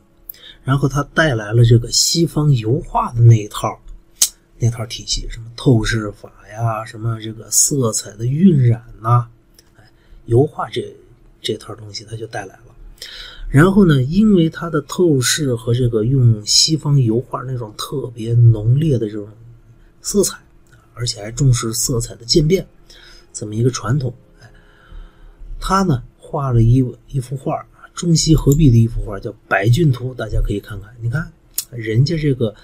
[0.65, 3.79] 然后他带来了这个西方油画的那一套，
[4.61, 9.27] 那套体系，什么透视法呀，什么这个色彩的晕染呐，
[9.75, 9.91] 哎，
[10.27, 10.95] 油画这
[11.41, 12.63] 这套东西他就带来了。
[13.49, 19.27] 然后呢，因为他的透视和这个用西方油画那种特别浓烈的这种
[20.03, 20.37] 色彩，
[20.93, 22.65] 而且还重视色彩的渐变。
[23.33, 24.51] 这么一个传统，哎，
[25.59, 30.95] 他呢画了一一幅画中西合璧的一幅画，叫《百骏图》，大家可以看看。
[31.01, 31.33] 你看，
[31.71, 32.55] 人家这个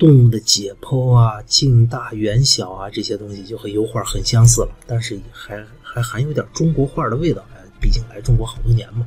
[0.00, 7.44] 动物的解剖啊、近大远小啊这些东西，就和油画很相似了，但是还还含有点中国画的味道。
[7.80, 9.06] 毕竟来中国好多年嘛。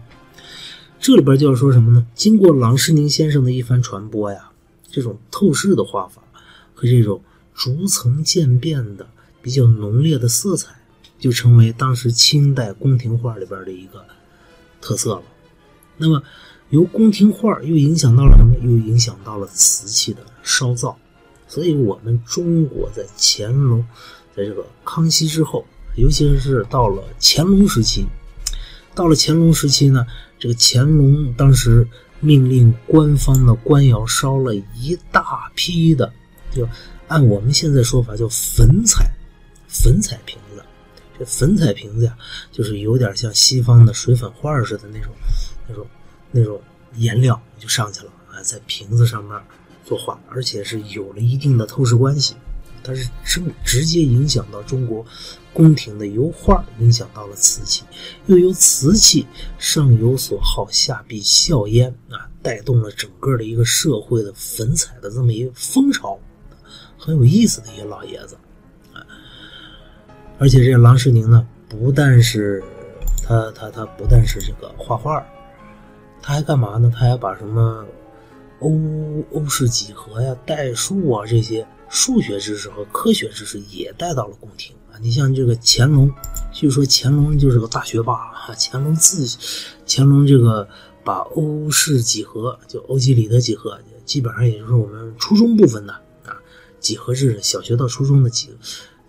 [1.00, 2.06] 这里边就要说什么呢？
[2.16, 4.52] 经过郎世宁先生的一番传播呀，
[4.90, 6.22] 这种透视的画法
[6.74, 7.22] 和这种
[7.54, 9.08] 逐层渐变的
[9.42, 10.76] 比较浓烈的色彩。
[11.20, 14.04] 就成为当时清代宫廷画里边的一个
[14.82, 15.24] 特色了。
[15.96, 16.22] 那么，
[16.70, 18.54] 由宫廷画又影响到了什么？
[18.62, 20.98] 又影响到了瓷器的烧造。
[21.48, 23.86] 所以，我们中国在乾隆，
[24.36, 25.64] 在这个康熙之后，
[25.96, 28.06] 尤其是到了乾隆时期，
[28.96, 30.06] 到了乾隆时期呢，
[30.40, 31.88] 这个乾隆当时
[32.20, 36.12] 命令官方的官窑烧了一大批的，
[36.52, 36.68] 就
[37.08, 39.08] 按我们现在说法叫粉彩，
[39.68, 40.64] 粉彩瓶子。
[41.20, 42.18] 这粉彩瓶子呀，
[42.52, 45.14] 就是有点像西方的水粉画似的那种、
[45.68, 45.86] 那种、
[46.32, 46.60] 那种
[46.96, 49.40] 颜料就上去了啊，在瓶子上面
[49.84, 52.36] 作画，而且是有了一定的透视关系，
[52.84, 55.06] 它是直直接影响到中国
[55.54, 57.84] 宫廷的油画，影响到了瓷器，
[58.26, 59.26] 又由瓷器
[59.58, 66.18] 上有所好，下必效焉啊，带动了整个的一个社会的粉彩的这么一个风潮，
[66.98, 68.36] 很有意思的一个老爷子
[68.94, 69.06] 啊。
[70.40, 72.64] 而且这郎世宁呢，不但是
[73.24, 75.24] 他他他不但是这个画画，
[76.22, 76.92] 他还干嘛呢？
[76.94, 77.86] 他还把什么
[78.64, 84.74] 欧欧式几何呀、代数啊这些数学知识和科学知识也带到了宫廷。
[84.92, 84.98] 啊。
[85.02, 86.10] 你像这个乾隆，
[86.52, 88.56] 据说乾隆就是个大学霸啊。
[88.58, 89.28] 乾隆自
[89.86, 90.68] 乾隆这个
[91.04, 95.94] 把欧式几何，就欧几里得几何，基本上也就是我们初中部分的
[96.26, 96.40] 啊
[96.80, 98.50] 几何知识，小学到初中的几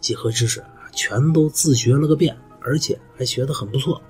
[0.00, 4.02] 几何知识啊，全都自学了个遍，而且还学得很不错。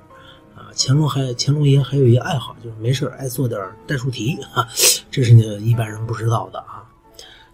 [0.76, 4.68] 乾隆还乾隆爷还有一个爱好，就是没事爱做点代数题 啊，
[5.10, 6.84] 这是呢一般人不知道的啊。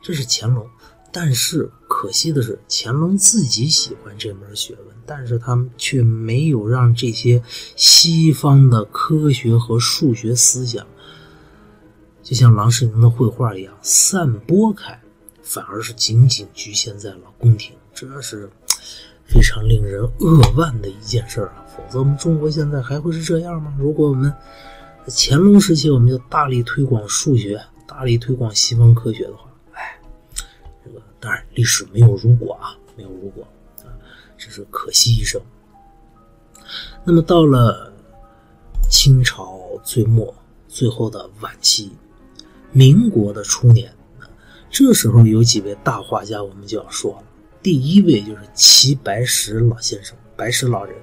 [0.03, 0.67] 这是乾隆，
[1.13, 7.43] 但是可惜的是，乾隆自己喜欢这门学问，但是他却没有让这些
[7.77, 10.87] 西方的科学和数学思想，
[12.23, 15.01] 就像郎世宁的绘画一样散播开，
[15.43, 18.51] 反而是仅仅局限在了宫廷，这是。
[19.33, 21.65] 非常令人扼腕的一件事儿啊！
[21.87, 23.75] 否则我们中国现在还会是这样吗？
[23.79, 24.33] 如果我们
[25.09, 29.99] 乾隆时期我们就大力推广数学，大力推广西方科学的话，哎，
[30.85, 33.43] 这个当然历史没有如果啊，没有如果
[33.83, 33.91] 啊，
[34.37, 35.41] 只是可惜一生。
[37.03, 37.93] 那么到了
[38.89, 40.33] 清朝最末、
[40.69, 41.91] 最后的晚期，
[42.71, 43.93] 民国的初年，
[44.71, 47.25] 这时候有几位大画家，我们就要说了。
[47.63, 50.95] 第一位就是齐白石老先生，白石老人。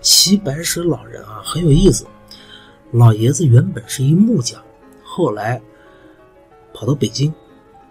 [0.00, 2.06] 齐白石老人啊，很有意思。
[2.92, 4.60] 老爷子原本是一木匠，
[5.04, 5.60] 后来
[6.74, 7.32] 跑到北京，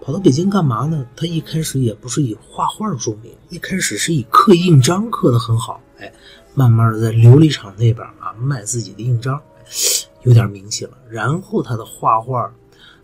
[0.01, 1.05] 跑到北京干嘛呢？
[1.15, 5.79] 他一开始也不是以画画著名，一开始是以刻印章刻的很好。
[5.99, 6.11] 哎，
[6.53, 9.39] 慢慢的在琉璃厂那边啊卖自己的印章，
[10.23, 10.97] 有点名气了。
[11.09, 12.51] 然后他的画画，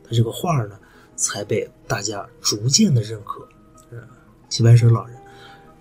[0.03, 0.77] 他这个画呢，
[1.15, 3.47] 才被大家逐渐的认可。
[4.47, 5.17] 齐白石老人，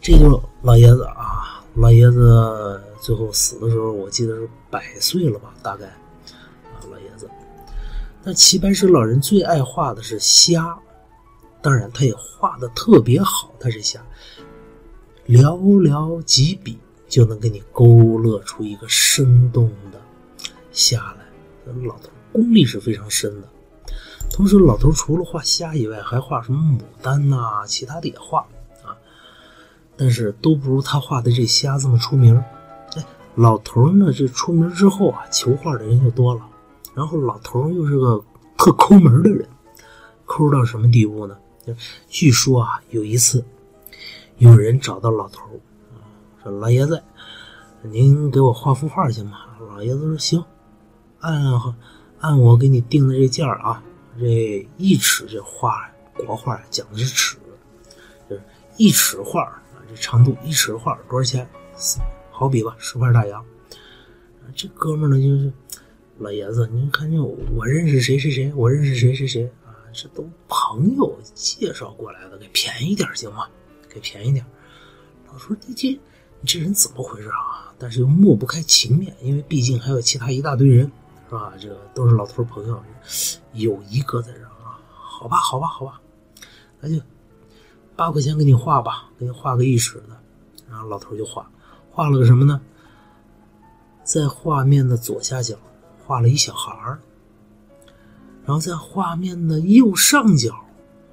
[0.01, 7.29] 这就老爷子啊，老爷子最后死的时候，我记得是百岁了吧，大概啊，老爷子。
[8.23, 10.75] 那齐白石老人最爱画的是虾，
[11.61, 14.03] 当然他也画的特别好，他是虾，
[15.27, 20.01] 寥寥几笔就能给你勾勒出一个生动的
[20.73, 23.49] 虾来，老头功力是非常深的。
[24.31, 28.41] 同时，老头除了画虾以外，还画什么牡丹呐，其他的也画
[28.83, 28.97] 啊。
[29.95, 32.43] 但是都不如他画的这虾这么出名。
[33.37, 36.47] 老头呢，这出名之后啊，求画的人就多了。
[36.95, 38.25] 然后老头又是个
[38.57, 39.49] 特抠门的人，
[40.25, 41.37] 抠到什么地步呢？
[42.09, 43.45] 据说啊，有一次
[44.37, 45.49] 有人找到老头
[46.43, 47.03] 说：“老爷子，
[47.83, 50.45] 您给我画幅画行吗？”老爷子说：“行，
[51.21, 51.75] 按
[52.21, 53.83] 按我给你定的这价啊，
[54.19, 57.37] 这一尺这画国画讲的是尺，
[58.31, 58.43] 就是
[58.77, 61.49] 一尺画啊。”这长度一尺画多少钱？
[62.37, 63.47] 好比吧，十块大洋。
[64.57, 65.53] 这哥们呢，就是
[66.19, 66.67] 老爷子。
[66.73, 73.47] 您看这，我认识谁谁谁，我认识谁谁谁啊，这都朋友介绍过来的，给便宜点行吗？
[73.89, 74.45] 给便宜点。
[75.29, 75.91] 老说这这，
[76.41, 77.73] 你这人怎么回事啊？
[77.79, 80.91] 但是又抹不开情面，因为毕竟还有其他一大堆人，
[81.29, 81.53] 是吧？
[81.57, 82.83] 这个都是老头朋友，
[83.53, 84.77] 有一个在这啊。
[84.91, 86.01] 好吧，好吧，好吧，
[86.81, 87.01] 那就。
[87.97, 90.21] 八块钱给你画吧，给你画个一尺的，
[90.69, 91.49] 然后老头就画，
[91.95, 92.61] 画了个什么呢？
[94.03, 95.57] 在画面的左下角
[96.05, 96.99] 画了一小孩儿，
[98.45, 100.53] 然后在画面的右上角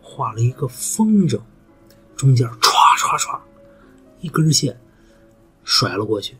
[0.01, 1.39] 画了一个风筝，
[2.15, 3.39] 中间歘歘歘
[4.21, 4.75] 一根线
[5.63, 6.35] 甩了过去，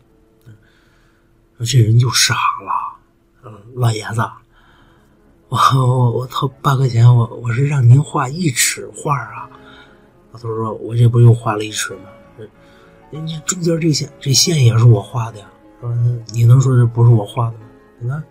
[1.60, 2.98] 这人就傻了。
[3.44, 4.22] 嗯，老爷子，
[5.50, 9.48] 我我我掏八块钱，我我是让您画一尺画啊。
[10.32, 12.10] 老头说：“我这不又画了一尺吗？
[13.12, 15.46] 人家中间这线，这线也是我画的呀。
[15.82, 15.94] 说
[16.34, 17.66] 你能说这不是我画的吗？
[18.00, 18.24] 你看，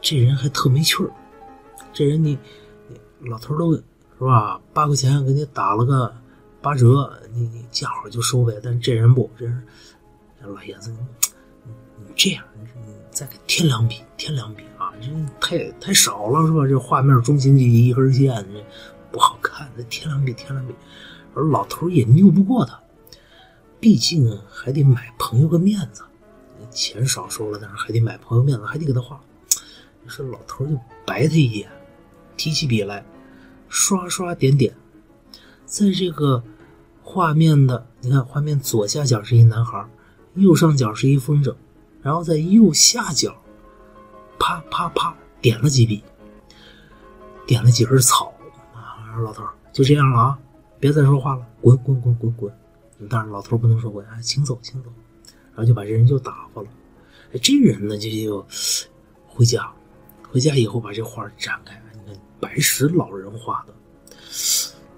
[0.00, 1.10] 这人还特没趣儿。
[1.92, 2.38] 这人你，
[3.20, 3.82] 老头都是
[4.18, 4.60] 吧？
[4.72, 6.14] 八块钱给你打了个
[6.62, 8.54] 八折，你你见好就收呗。
[8.62, 9.62] 但这人不，这人，
[10.40, 10.90] 老爷子，
[11.98, 14.92] 你这样，你再给添两笔，添两笔啊！
[15.00, 15.08] 这
[15.40, 16.66] 太太少了是吧？
[16.66, 18.64] 这画面中心这一根线这。”
[19.12, 20.74] 不好看，再添两笔添两笔，
[21.34, 22.78] 而老头也拗不过他，
[23.86, 26.02] 毕竟还得买朋友个面子，
[26.72, 29.20] 钱少收了，但是还得买朋友面子，还得给他画。
[30.04, 30.76] 于是老头就
[31.06, 31.70] 白他一眼，
[32.36, 33.06] 提起笔来，
[33.68, 34.74] 刷刷点点，
[35.66, 36.42] 在这个
[37.00, 39.88] 画面的，你看画面左下角是一男孩，
[40.34, 41.54] 右上角是一风筝，
[42.02, 43.36] 然后在右下角，
[44.36, 46.02] 啪啪啪点了几笔，
[47.46, 48.34] 点了几根草。
[49.22, 50.38] 老头就这样了啊，
[50.80, 52.52] 别再说话了，滚滚滚滚滚！
[53.08, 54.90] 当然，老头不能说我啊，请走，请走。
[55.54, 56.68] 然后就把这人就打发了。
[57.42, 58.46] 这人呢，就就
[59.26, 59.70] 回家，
[60.30, 63.74] 回家以后把这画展开，你看白石老人画的，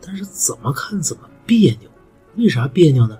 [0.00, 1.90] 但是怎么看怎么别扭。
[2.36, 3.18] 为啥别扭呢？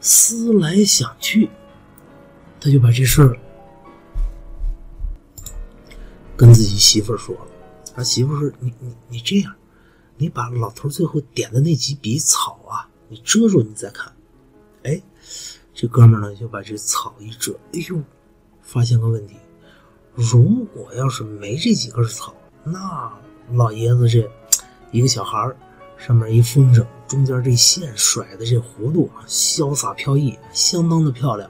[0.00, 1.48] 思来想去，
[2.60, 3.38] 他就把这事儿
[6.36, 7.46] 跟自己媳妇儿说了。
[7.94, 9.54] 他媳妇说：“你你你这样，
[10.16, 14.12] 你把老头最后点的那几笔草啊，你遮住，你再看。”
[14.84, 15.00] 哎，
[15.74, 18.00] 这哥们呢就把这草一遮，哎呦，
[18.62, 19.36] 发现个问题：
[20.14, 22.34] 如果要是没这几根草，
[22.64, 23.12] 那
[23.52, 24.30] 老爷子这
[24.90, 25.56] 一个小孩儿。
[25.98, 31.48] 上面一风筝，中间这线甩的这弧度啊，潇洒飘逸，相当的漂亮。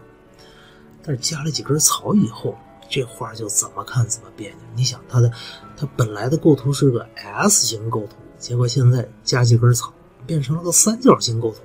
[1.02, 2.54] 但是加了几根草以后，
[2.86, 4.58] 这画就怎么看怎么别扭。
[4.76, 5.32] 你想，它的
[5.74, 9.95] 它本来的构图是个 S 型构图，结果现在加几根草，
[10.26, 11.61] 变成了个三角形构图。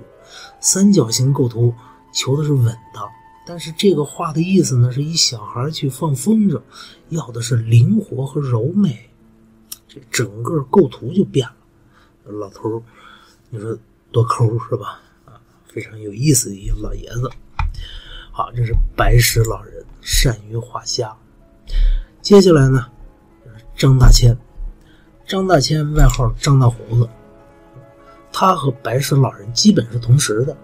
[0.60, 1.74] 三角形构图
[2.14, 3.04] 求的是稳当，
[3.44, 6.62] 但是这个画的意思呢，是一小孩去放风筝，
[7.08, 9.10] 要的是灵活和柔美，
[9.88, 11.54] 这整个构图就变了。
[12.32, 12.80] 老头，
[13.50, 13.76] 你说
[14.12, 15.00] 多抠是吧？
[15.24, 15.34] 啊，
[15.66, 17.28] 非常有意思的一个老爷子。
[18.30, 21.12] 好，这是白石老人，善于画虾。
[22.22, 22.86] 接下来呢，
[23.76, 24.38] 张大千。
[25.28, 27.06] 张大千外号张大胡子，
[28.32, 30.56] 他和白石老人基本是同时的。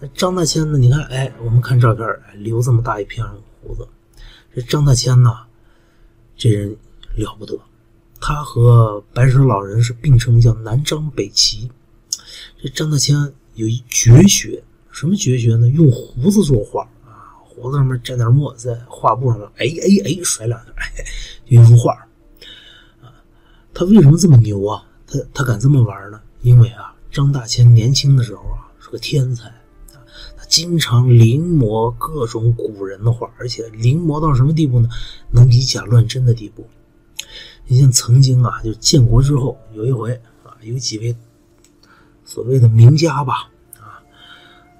[0.00, 0.76] 那张大千呢？
[0.76, 3.24] 你看，哎，我们看照片，哎留这么大一片
[3.60, 3.86] 胡子。
[4.52, 5.30] 这张大千呢，
[6.36, 6.76] 这人
[7.14, 7.56] 了不得。
[8.20, 11.70] 他和白石老人是并称叫南张北齐。
[12.60, 15.68] 这张大千有一绝学，什么绝学呢？
[15.68, 20.90] 用胡子作画啊，胡子上面沾点墨，在画布上面哎哎哎甩两下，哎，
[21.48, 21.96] 就一幅画。
[23.74, 24.84] 他为什么这么牛啊？
[25.06, 26.20] 他他敢这么玩呢？
[26.42, 29.48] 因为啊，张大千年轻的时候啊是个天才
[29.94, 30.00] 啊，
[30.36, 34.88] 他经常临摹各种古人的画，而且临摹到什么地步呢？
[35.30, 36.66] 能以假乱真的地步。
[37.66, 40.12] 你像曾经啊，就建国之后有一回
[40.44, 41.16] 啊，有几位
[42.24, 43.48] 所谓的名家吧，
[43.78, 44.02] 啊，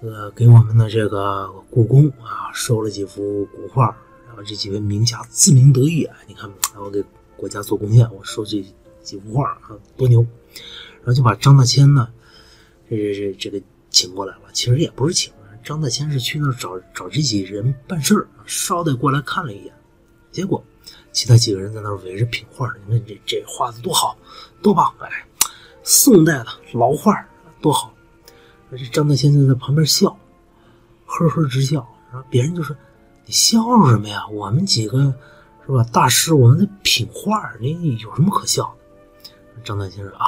[0.00, 7.02] 呃，给我们的这个故宫啊收了几幅古画，然后这几位名家自鸣得意啊，你看我给
[7.36, 8.62] 国家做贡献，我收这
[9.02, 10.20] 几幅画啊，多牛！
[10.98, 12.08] 然后就把张大千呢，
[12.88, 14.42] 这这这这个请过来了。
[14.52, 15.32] 其实也不是请，
[15.64, 19.74] 张大千是去那儿找找这几人办事儿，捎带过来看了一眼，
[20.30, 20.62] 结果。
[21.12, 24.16] 其他几个人在那围着品画，你看这这画的多好，
[24.62, 24.92] 多棒！
[25.00, 25.26] 哎，
[25.82, 27.14] 宋代的老画
[27.60, 27.94] 多好。
[28.70, 30.18] 而这张大千就在旁边笑，
[31.04, 31.86] 呵呵直笑。
[32.10, 32.74] 然后别人就说
[33.26, 34.26] ：“你笑什么呀？
[34.28, 35.14] 我们几个
[35.66, 35.84] 是吧？
[35.92, 38.81] 大师，我们在品画，你有什么可笑的？”
[39.64, 40.26] 张大千说：“啊，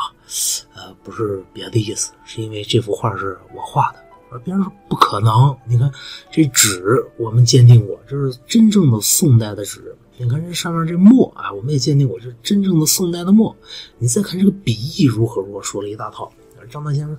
[0.75, 3.99] 呃，不是别的意思，是因为这幅画是我画的。”
[4.31, 5.57] 而别人说：“不可能！
[5.67, 5.91] 你看
[6.31, 13.55] 这纸，我们鉴定过，这是真正的宋代的纸。”你看这上面这墨啊，我们也鉴定过，是真正的宋代的墨。
[13.99, 16.33] 你再看这个笔意如何如何，说了一大套。
[16.71, 17.17] 张大千说：“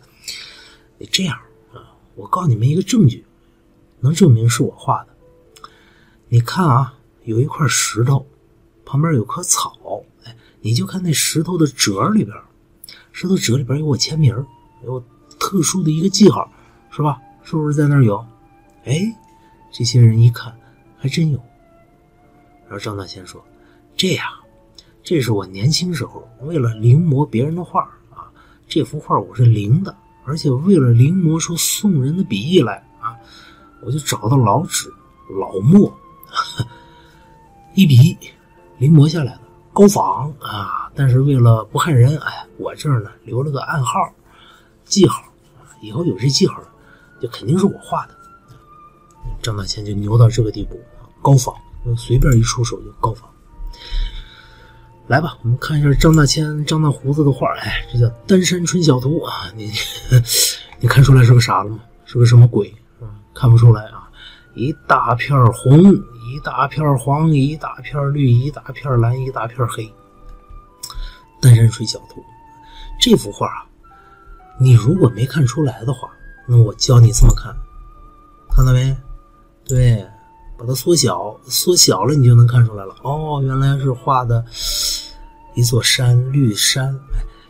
[0.98, 1.38] 你这样
[1.74, 3.24] 啊，我告诉你们一个证据，
[4.00, 5.70] 能证明是我画的。
[6.30, 8.26] 你看啊，有一块石头，
[8.84, 10.04] 旁边有棵草，
[10.66, 12.36] 你就看那石头的褶里边，
[13.12, 14.34] 石头褶里边有我签名，
[14.84, 15.00] 有
[15.38, 16.52] 特殊的一个记号，
[16.90, 17.22] 是吧？
[17.44, 18.18] 是不是在那儿有？
[18.86, 19.00] 哎，
[19.72, 20.52] 这些人一看，
[20.98, 21.38] 还真有。”
[22.68, 23.46] 然后张大千说
[23.96, 24.28] ：“这样，
[25.04, 28.26] 这是我年轻时候为了临摹别人的画啊，
[28.68, 29.96] 这幅画我是临的，
[30.26, 33.14] 而且为了临摹出宋人的笔意来啊，
[33.84, 34.92] 我就找到老纸、
[35.40, 35.96] 老墨，
[37.76, 38.18] 一笔
[38.80, 39.42] 临摹下来的，
[39.76, 40.90] 高仿啊。
[40.96, 44.00] 但是为了不害人，哎，我这儿呢留了个暗号、
[44.86, 45.22] 记号，
[45.82, 46.60] 以后有这记号，
[47.22, 48.16] 就肯定是我画的。”
[49.44, 50.80] 张大千就牛到这个地步，
[51.22, 51.54] 高仿。
[51.96, 53.30] 随便一出手就高仿。
[55.08, 57.54] 来吧，我们看一下张大千、张大胡子的画。
[57.60, 59.52] 哎，这叫《丹山春晓图》啊！
[59.56, 59.72] 你
[60.82, 61.80] 你看出来是个啥了吗？
[62.06, 62.74] 是个什么鬼？
[63.34, 64.10] 看不出来啊！
[64.56, 65.94] 一大片红，
[66.36, 69.86] 一大片黄，一大片绿，一大片蓝，一大片黑。
[71.40, 72.20] 《丹山水小图》
[73.00, 73.64] 这幅画啊，
[74.60, 76.10] 你如果没看出来的话，
[76.46, 77.56] 那我教你这么看，
[78.54, 78.94] 看到没？
[79.64, 80.06] 对。
[80.58, 82.96] 把它缩小，缩小了，你就能看出来了。
[83.04, 84.44] 哦，原来是画的
[85.54, 86.98] 一座山，绿山。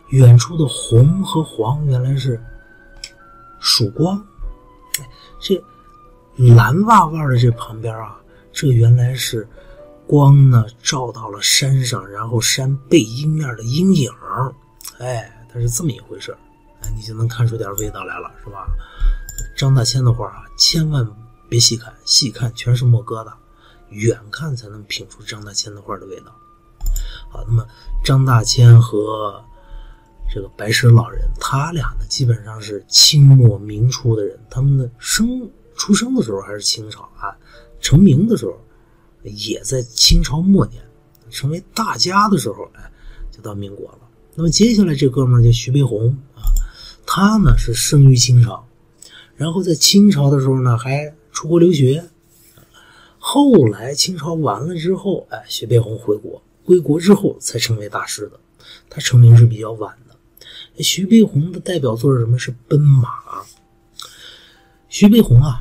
[0.09, 2.39] 远处的红和黄，原来是
[3.59, 4.23] 曙光。
[5.39, 5.63] 这
[6.35, 8.17] 蓝哇哇的这旁边啊，
[8.55, 9.45] 这原来是
[10.07, 14.09] 光呢，照到了山上，然后山背阴面的阴影。
[14.97, 16.35] 哎，它是这么一回事
[16.81, 18.65] 哎，你就能看出点味道来了，是吧？
[19.57, 21.05] 张大千的画啊，千万。
[21.47, 23.31] 别细看，细看全是墨疙瘩，
[23.89, 26.33] 远看才能品出张大千的画的味道。
[27.29, 27.67] 好，那么
[28.03, 29.39] 张大千和
[30.33, 37.35] 这个白石老人，他俩呢基本上是清末明初的人，他们的生出生的时候还是清朝啊，
[37.85, 38.59] 成名的时候
[39.21, 40.83] 也在清朝末年，
[41.29, 42.91] 成为大家的时候，哎，
[43.29, 43.99] 就到民国了。
[44.33, 46.49] 那么接下来这哥们儿叫徐悲鸿啊，
[47.05, 48.67] 他呢是生于清朝，
[49.35, 52.03] 然后在清朝的时候呢还出国留学，
[53.19, 58.39] 后来清朝完了之后，哎，徐悲鸿回国，归国之后才成为大师的，
[58.89, 60.83] 他成名是比较晚的。
[60.83, 62.39] 徐悲鸿的代表作是什么？
[62.39, 63.09] 是《奔马》。
[64.89, 65.59] 徐悲鸿啊，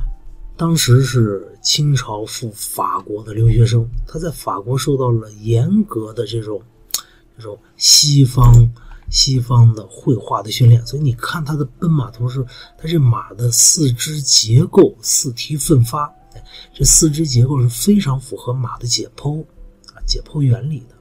[0.57, 6.61] 当时是清朝赴法国的留学生，他在法国受到了严格的这种
[7.37, 8.53] 这种西方
[9.09, 12.45] 西方的绘画的训练，所以你看他的奔马图是，
[12.77, 16.09] 他这马的四肢结构四蹄奋发，
[16.73, 19.41] 这四肢结构是非常符合马的解剖
[19.93, 20.95] 啊解剖原理的，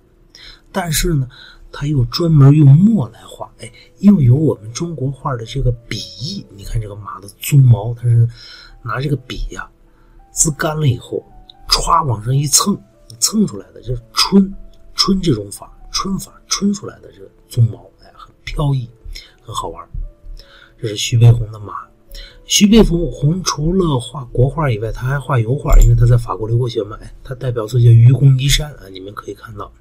[0.72, 1.28] 但是呢。
[1.76, 6.46] 他又专门用墨来画，哎，又有我们中国画的这个笔意。
[6.56, 8.28] 你看这个马的鬃毛，它是
[8.84, 9.68] 拿这个笔呀，
[10.30, 11.24] 滋干了以后，
[11.68, 12.78] 歘往上一蹭，
[13.18, 14.54] 蹭出来的就是春
[14.94, 18.88] 春这种法，春法春出来的这个鬃毛，哎，很飘逸，
[19.42, 19.84] 很好玩。
[20.80, 21.74] 这是徐悲鸿的马。
[22.44, 26.96] 徐悲鸿除了画国画以外，他还画油画，因为他在法国留过学嘛。
[27.00, 29.72] 哎，他代表作叫《愚公移山》啊，你们可以看到。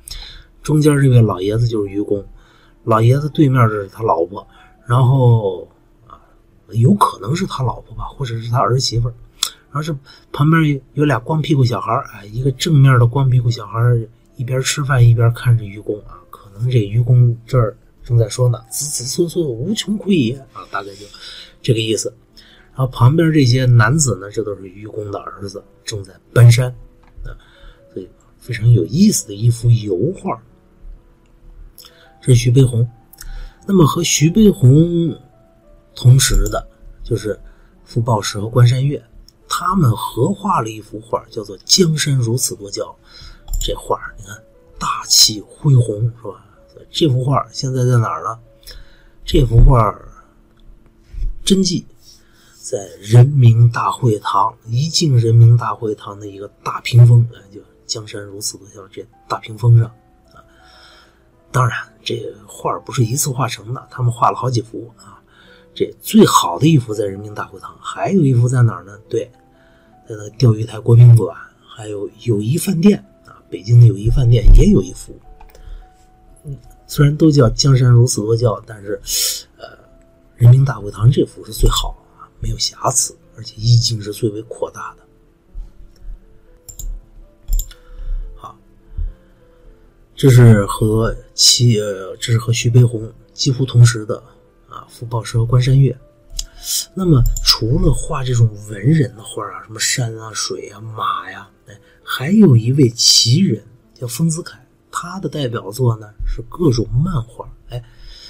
[0.61, 2.25] 中间这位老爷子就是愚公，
[2.85, 4.47] 老爷子对面这是他老婆，
[4.87, 5.67] 然后，
[6.75, 9.95] 有可能是他老婆吧，或者是他儿媳妇然后是
[10.31, 13.79] 旁边有俩光屁股小孩啊，一个正面的光屁股小孩
[14.35, 21.05] 一边吃饭一边看着愚公啊，可能这愚公这儿正在说呢，子子孙孙无穷匮也啊，大概就
[21.61, 22.13] 这个意思。
[22.75, 26.67] 然后旁边这些男子呢，这都是愚公的儿子，正在搬山
[27.23, 27.29] 啊，
[27.93, 28.09] 所以
[28.39, 30.41] 非常有意思的一幅油画。
[32.21, 32.87] 是徐悲鸿，
[33.67, 35.13] 那么和徐悲鸿
[35.95, 36.67] 同时的，
[37.03, 37.39] 就是
[37.83, 39.03] 傅抱石和关山月，
[39.47, 42.83] 他们合画了一幅画，叫做《江山如此多娇》。
[43.59, 44.35] 这画你看，
[44.79, 46.45] 大气恢宏，是吧？
[46.91, 48.39] 这幅画现在在哪儿呢？
[49.25, 49.95] 这幅画
[51.45, 51.85] 真迹
[52.59, 59.85] 在人民大会堂，一进人民大会堂的一个大屏风，就《江山如此多娇》这大屏风上
[60.33, 60.43] 啊。
[61.51, 61.77] 当然。
[62.05, 65.22] 这画不是一次画成的，他们画了好几幅啊。
[65.75, 68.97] 这最好的一幅在人民大会堂，还有一幅在哪儿呢？
[69.09, 69.29] 对，
[70.07, 75.19] 在那钓鱼台国宾馆，还有友谊饭店啊，北京的友谊饭店也有一幅。
[76.45, 76.55] 嗯，
[76.85, 79.01] 虽然都叫江山如此多娇，但是，
[79.57, 79.65] 呃，
[80.35, 85.03] 人民大会堂这幅是最好啊，没有瑕疵，而且意境是最为扩大的。
[88.35, 88.55] 好
[90.15, 94.21] 这是和其呃，这是和徐悲鸿几乎同时的
[94.93, 95.97] 啊，傅抱石和关山月。
[96.93, 104.59] 那么，除了画这种文人的画啊，什么山啊、水啊、马呀，哎，还有一位奇人叫丰子恺，
[104.91, 107.83] 他的代表作呢是各种漫画，哎，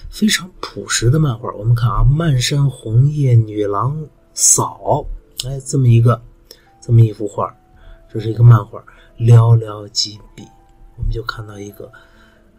[0.10, 1.52] 非常朴实的漫画。
[1.54, 5.06] 我们看啊，《漫山红叶女郎扫》，
[5.48, 6.20] 哎，这么一个，
[6.82, 7.56] 这么一幅画，
[8.12, 8.84] 这是一个漫画，
[9.20, 10.44] 寥寥几笔。
[10.98, 11.92] 我们就看到一个，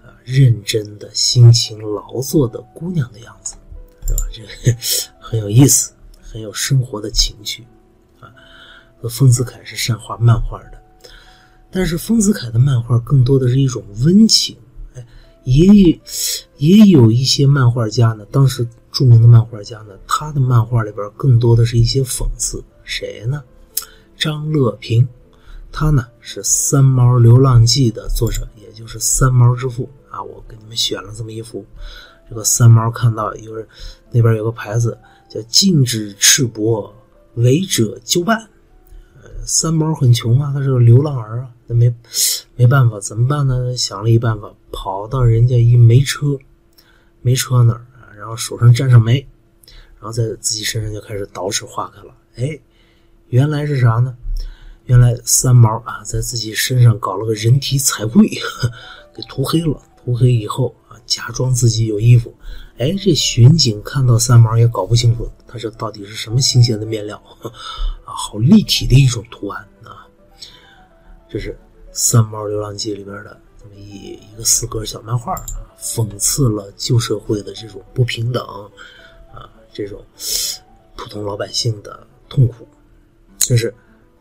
[0.05, 3.57] 呃，认真的辛勤劳作的姑娘的样子，
[4.07, 4.21] 是吧？
[4.33, 4.79] 这个
[5.19, 7.67] 很有意思，很有生活的情趣，
[8.21, 8.31] 啊。
[9.01, 10.83] 和丰子恺是善画漫画的，
[11.71, 14.57] 但是丰子恺的漫画更多的是一种温情，
[14.95, 15.07] 哎，
[15.45, 16.01] 也
[16.57, 23.45] 也有一些漫画家呢，当时著名的漫画家呢，他的漫画里边更多的是一些讽刺，谁呢？
[24.17, 25.07] 张乐平。
[25.77, 30.23] 他呢是《三毛流浪记》的作者，也就是三毛之父啊。
[30.23, 31.67] 我给你们选了这么一幅，
[32.29, 33.67] 这个三毛看到有人
[34.11, 34.99] 那边有个牌子
[35.29, 36.93] 叫“禁止赤膊，
[37.35, 38.49] 违者就办”。
[39.23, 41.95] 呃，三毛很穷啊，他是个流浪儿啊，那没
[42.57, 43.77] 没办法，怎么办呢？
[43.77, 46.39] 想了一办法，跑到人家一煤车
[47.23, 49.27] 煤车那儿，然后手上沾上煤，
[49.99, 52.15] 然后在自己身上就开始捯饬化开了。
[52.37, 52.59] 哎，
[53.29, 54.17] 原来是啥呢？
[54.87, 58.29] 原来三毛啊，在自己身上搞了个人体彩绘，
[59.17, 59.81] 给涂黑了。
[60.05, 60.75] 涂黑以后
[61.07, 62.35] 假装自己有衣服。
[62.79, 67.17] 哎，这巡警看到三毛也搞不清楚，他这到底是什么新鲜的面料
[68.05, 68.13] 啊？
[68.13, 70.07] 好立体的一种图案啊！
[71.29, 71.51] 这是
[71.93, 75.47] 《三毛流浪记》里边的这么一一个四格小漫画啊，
[75.81, 78.45] 讽刺了旧社会的这种不平等
[79.33, 80.05] 啊，这种
[80.97, 82.67] 普通老百姓的痛苦。
[83.39, 83.75] 这是。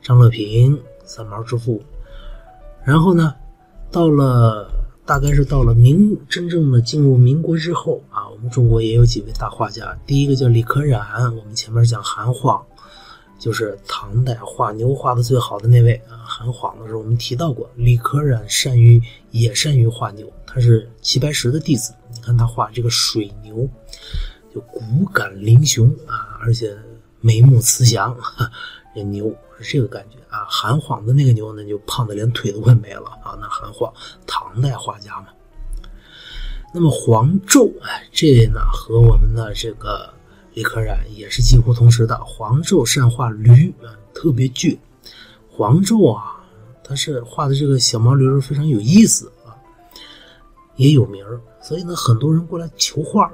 [0.06, 1.82] 张乐平，三毛之父。
[2.84, 3.34] 然后呢，
[3.90, 4.70] 到了
[5.06, 9.98] 大概是到了明真正的进入民国之后啊，我们中国也有几位大画家。
[10.08, 12.66] 第一个叫李可染，我们前面讲韩晃，
[13.38, 16.24] 就是唐代画牛画的最好的那位啊。
[16.26, 19.02] 韩晃的时候我们提到过，李可染善于
[19.32, 21.94] 也善于画牛，他是齐白石的弟子。
[22.14, 23.68] 你看他画这个水牛，
[24.56, 26.74] 就骨感嶙峋啊，而且
[27.20, 28.18] 眉目慈祥，
[28.96, 30.46] 这牛这个感觉啊。
[30.50, 33.38] 韩晃的那个牛呢，就胖的连腿都快没了啊。
[33.42, 33.92] 那韩晃
[34.28, 35.28] 唐代画家嘛。
[36.74, 40.12] 那么黄胄，哎，这呢和我们的这个
[40.54, 42.18] 李可染也是几乎同时的。
[42.26, 43.74] 黄胄善画驴，
[44.14, 44.78] 特别倔。
[45.50, 46.44] 黄胄啊，
[46.84, 49.54] 他是画的这个小毛驴非常有意思啊，
[50.76, 53.32] 也有名儿所以呢，很多人过来求画，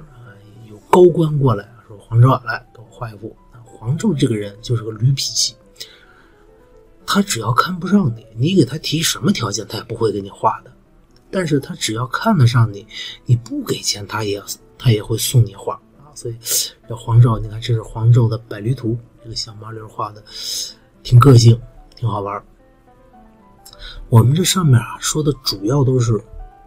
[0.69, 3.33] 有高官过来说：“黄胄来给我画一幅。”
[3.65, 5.55] 黄胄这个人就是个驴脾气，
[7.11, 10.71] 他只要看不上你，你给他提什么条件，他也不会给你画的。
[11.31, 12.85] 但是他只要看得上你，
[13.25, 14.39] 你不给钱，他也
[14.77, 16.13] 他也会送你画啊。
[16.13, 16.35] 所以
[16.87, 20.23] 这黄胄，你看这是黄胄的百驴图，这个小毛驴画的
[21.01, 21.59] 挺个性，
[21.95, 22.43] 挺好玩。
[24.09, 26.13] 我们这上面啊说的主要都是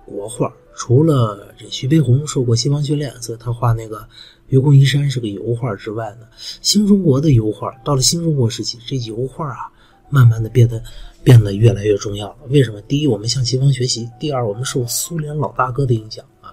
[0.05, 3.99] 国画，除了这徐悲鸿受过西方训练，所以他画那个
[4.49, 6.26] 《愚公移山》是个油画之外呢，
[6.61, 9.70] 新中国的油画到了新中国时期，这油画啊
[10.12, 10.80] 慢慢的变得。
[11.24, 12.36] 变得越来越重要了。
[12.48, 12.82] 为什么？
[12.82, 16.52] 第一，我们向西方学习；第二，我们受苏联老大哥的影响啊。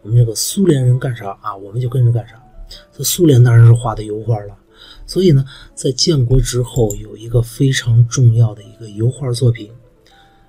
[0.00, 2.42] 我们这个苏联人干啥啊，我们就跟着干啥。
[2.90, 4.56] 这苏联当然是画的油画了。
[5.04, 5.44] 所以呢，
[5.74, 9.70] 在建国之后，有一个非常重要的一个油画作品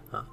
[0.09, 0.25] 啊，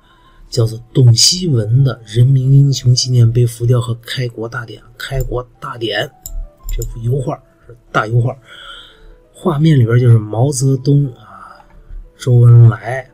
[0.48, 4.80] 叫做董希文的《人民英雄纪念碑浮雕和开国大典》。
[4.96, 6.08] 开国大典
[6.70, 7.34] 这幅油画
[7.66, 8.38] 是大油画，
[9.32, 11.25] 画面里边就是毛泽东啊，
[12.18, 13.10] 周恩来。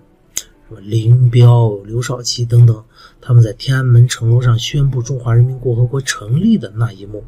[0.69, 2.83] 什么林彪、刘少奇等等，
[3.21, 7.23] 他们在天安门城楼上宣布中华人民共和国成立的那一幕，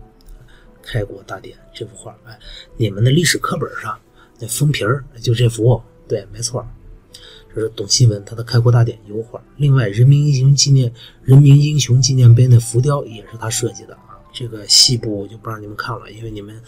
[0.83, 2.39] 开国大典这幅画，哎，
[2.79, 3.99] 你们的历史课本上
[4.39, 6.67] 那封皮儿就这幅，对，没错，
[7.55, 9.39] 这是董希文他的开国大典油画。
[9.59, 10.91] 另外，人民英雄纪念
[11.23, 14.17] 人民英雄纪念碑那浮雕也是他设计的啊。
[14.33, 16.59] 这个细部我就不让你们看了，因为你们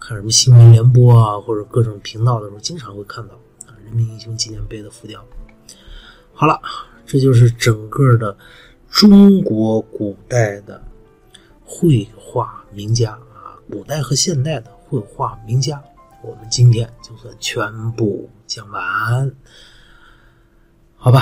[0.00, 3.38] 看什么新闻联播啊或者各种频道的时候，经常会看到
[3.88, 5.24] 人民英雄纪念碑的浮雕。
[6.32, 6.60] 好了，
[7.06, 8.36] 这就是整个的
[8.90, 10.80] 中国古代的
[11.64, 15.82] 绘画名家啊，古代和现代的绘画名家，
[16.22, 19.34] 我们今天就算全部讲完。
[20.96, 21.20] 好吧，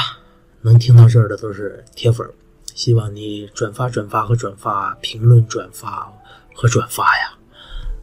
[0.62, 2.28] 能听到这儿的都是铁粉，
[2.74, 6.12] 希望你转发、转发和转发，评论、转发
[6.54, 7.38] 和转发呀！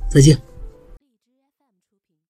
[0.09, 0.41] 再见。